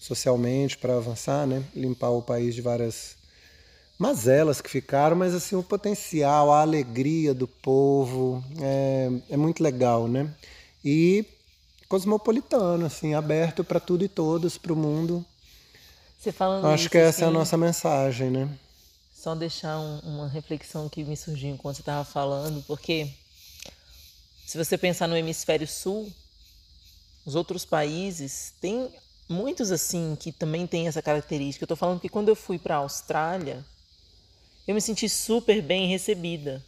socialmente 0.00 0.76
para 0.76 0.96
avançar, 0.96 1.46
né? 1.46 1.62
Limpar 1.74 2.10
o 2.10 2.22
país 2.22 2.54
de 2.54 2.60
várias 2.60 3.16
mazelas 3.98 4.60
que 4.60 4.68
ficaram, 4.68 5.14
mas 5.16 5.34
assim 5.34 5.54
o 5.54 5.62
potencial, 5.62 6.52
a 6.52 6.60
alegria 6.60 7.32
do 7.32 7.46
povo 7.46 8.42
é, 8.60 9.10
é 9.30 9.36
muito 9.36 9.62
legal, 9.62 10.08
né? 10.08 10.28
E 10.84 11.24
cosmopolitano, 11.88 12.86
assim, 12.86 13.14
aberto 13.14 13.62
para 13.62 13.78
tudo 13.78 14.04
e 14.04 14.08
todos, 14.08 14.58
para 14.58 14.72
o 14.72 14.76
mundo. 14.76 15.24
Acho 16.66 16.82
isso, 16.84 16.90
que 16.90 16.98
essa 16.98 17.08
assim, 17.10 17.24
é 17.24 17.28
a 17.28 17.30
nossa 17.30 17.56
mensagem, 17.56 18.30
né? 18.30 18.48
Só 19.22 19.36
deixar 19.36 19.78
um, 19.78 20.00
uma 20.00 20.26
reflexão 20.26 20.88
que 20.88 21.04
me 21.04 21.16
surgiu 21.16 21.50
enquanto 21.50 21.76
você 21.76 21.82
estava 21.82 22.04
falando, 22.04 22.60
porque 22.64 23.08
se 24.44 24.58
você 24.58 24.76
pensar 24.76 25.06
no 25.06 25.16
hemisfério 25.16 25.64
sul, 25.68 26.12
os 27.24 27.36
outros 27.36 27.64
países 27.64 28.52
têm 28.60 28.92
muitos 29.28 29.70
assim 29.70 30.16
que 30.18 30.32
também 30.32 30.66
têm 30.66 30.88
essa 30.88 31.00
característica. 31.00 31.62
Eu 31.62 31.66
estou 31.66 31.76
falando 31.76 32.00
que 32.00 32.08
quando 32.08 32.30
eu 32.30 32.34
fui 32.34 32.58
para 32.58 32.74
a 32.74 32.78
Austrália, 32.78 33.64
eu 34.66 34.74
me 34.74 34.80
senti 34.80 35.08
super 35.08 35.62
bem 35.62 35.86
recebida. 35.86 36.60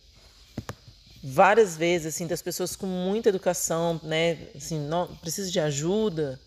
Várias 1.24 1.76
vezes, 1.76 2.14
assim, 2.14 2.28
das 2.28 2.40
pessoas 2.40 2.76
com 2.76 2.86
muita 2.86 3.30
educação, 3.30 4.00
né? 4.00 4.46
Assim, 4.54 4.78
não, 4.78 5.08
preciso 5.16 5.50
de 5.50 5.58
ajuda, 5.58 6.40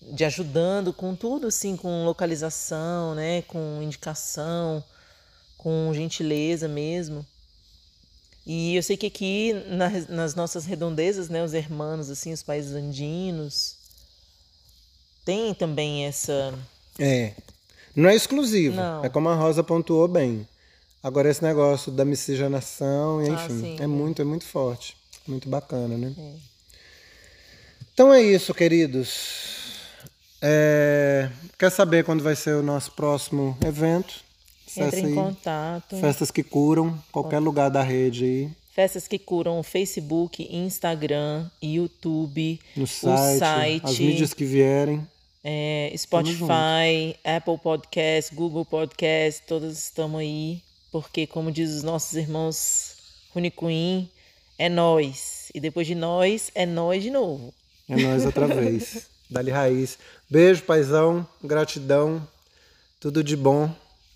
de 0.00 0.24
ajudando 0.24 0.92
com 0.92 1.16
tudo, 1.16 1.48
assim, 1.48 1.76
com 1.76 2.04
localização, 2.04 3.16
né? 3.16 3.42
Com 3.42 3.82
indicação, 3.82 4.84
com 5.58 5.92
gentileza 5.92 6.66
mesmo. 6.66 7.26
E 8.46 8.74
eu 8.74 8.82
sei 8.82 8.96
que 8.96 9.06
aqui 9.06 9.52
na, 9.66 9.90
nas 10.08 10.34
nossas 10.34 10.64
redondezas, 10.64 11.28
né, 11.28 11.44
os 11.44 11.52
hermanos, 11.52 12.08
assim, 12.08 12.32
os 12.32 12.42
países 12.42 12.72
andinos, 12.72 13.76
tem 15.22 15.52
também 15.52 16.06
essa. 16.06 16.58
É. 16.98 17.34
Não 17.94 18.08
é 18.08 18.14
exclusivo. 18.14 18.76
Não. 18.76 19.04
É 19.04 19.10
como 19.10 19.28
a 19.28 19.34
Rosa 19.34 19.62
pontuou 19.62 20.08
bem. 20.08 20.48
Agora 21.02 21.28
esse 21.28 21.42
negócio 21.42 21.92
da 21.92 22.04
miscigenação, 22.04 23.18
ah, 23.18 23.26
enfim, 23.26 23.76
ah, 23.78 23.84
é 23.84 23.86
muito, 23.86 24.22
é 24.22 24.24
muito 24.24 24.46
forte. 24.46 24.96
Muito 25.26 25.48
bacana, 25.48 25.98
né? 25.98 26.14
É. 26.16 26.32
Então 27.92 28.14
é 28.14 28.22
isso, 28.22 28.54
queridos. 28.54 29.68
É... 30.40 31.28
Quer 31.58 31.70
saber 31.70 32.04
quando 32.04 32.22
vai 32.22 32.34
ser 32.34 32.54
o 32.54 32.62
nosso 32.62 32.92
próximo 32.92 33.58
evento? 33.66 34.27
Entre 34.86 35.00
em 35.00 35.14
contato. 35.14 35.96
Festas 35.96 36.30
que 36.30 36.42
curam, 36.42 36.98
qualquer 37.12 37.38
lugar 37.38 37.70
da 37.70 37.82
rede 37.82 38.24
aí. 38.24 38.50
Festas 38.72 39.08
que 39.08 39.18
curam 39.18 39.62
Facebook, 39.62 40.46
Instagram, 40.50 41.46
YouTube, 41.60 42.60
no 42.76 42.86
site, 42.86 43.38
site 43.38 43.84
as 43.84 43.98
mídias 43.98 44.32
que 44.32 44.44
vierem 44.44 45.06
é, 45.42 45.92
Spotify, 45.96 47.16
Apple 47.24 47.58
Podcast, 47.58 48.34
Google 48.34 48.64
Podcast, 48.64 49.42
todas 49.46 49.78
estamos 49.78 50.20
aí, 50.20 50.62
porque 50.90 51.26
como 51.26 51.50
diz 51.50 51.70
os 51.70 51.82
nossos 51.82 52.14
irmãos 52.14 52.96
Runicuim, 53.34 54.10
é 54.58 54.68
nós. 54.68 55.50
E 55.54 55.60
depois 55.60 55.86
de 55.86 55.94
nós, 55.94 56.50
é 56.54 56.66
nós 56.66 57.02
de 57.02 57.10
novo. 57.10 57.54
É 57.88 57.96
nós 57.96 58.26
outra 58.26 58.46
vez. 58.54 59.06
Dali 59.30 59.50
raiz. 59.50 59.98
Beijo, 60.28 60.62
paizão. 60.64 61.26
Gratidão. 61.42 62.26
Tudo 63.00 63.22
de 63.22 63.36
bom 63.36 63.70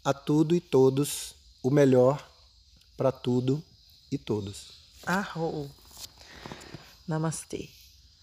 a 0.05 0.13
tudo 0.13 0.55
e 0.55 0.61
todos. 0.61 1.35
O 1.63 1.71
melhor 1.71 2.29
para 2.97 3.13
tudo 3.13 3.63
e 4.11 4.19
todos. 4.19 4.73
Arro. 5.07 5.71
Namastê. 7.07 7.69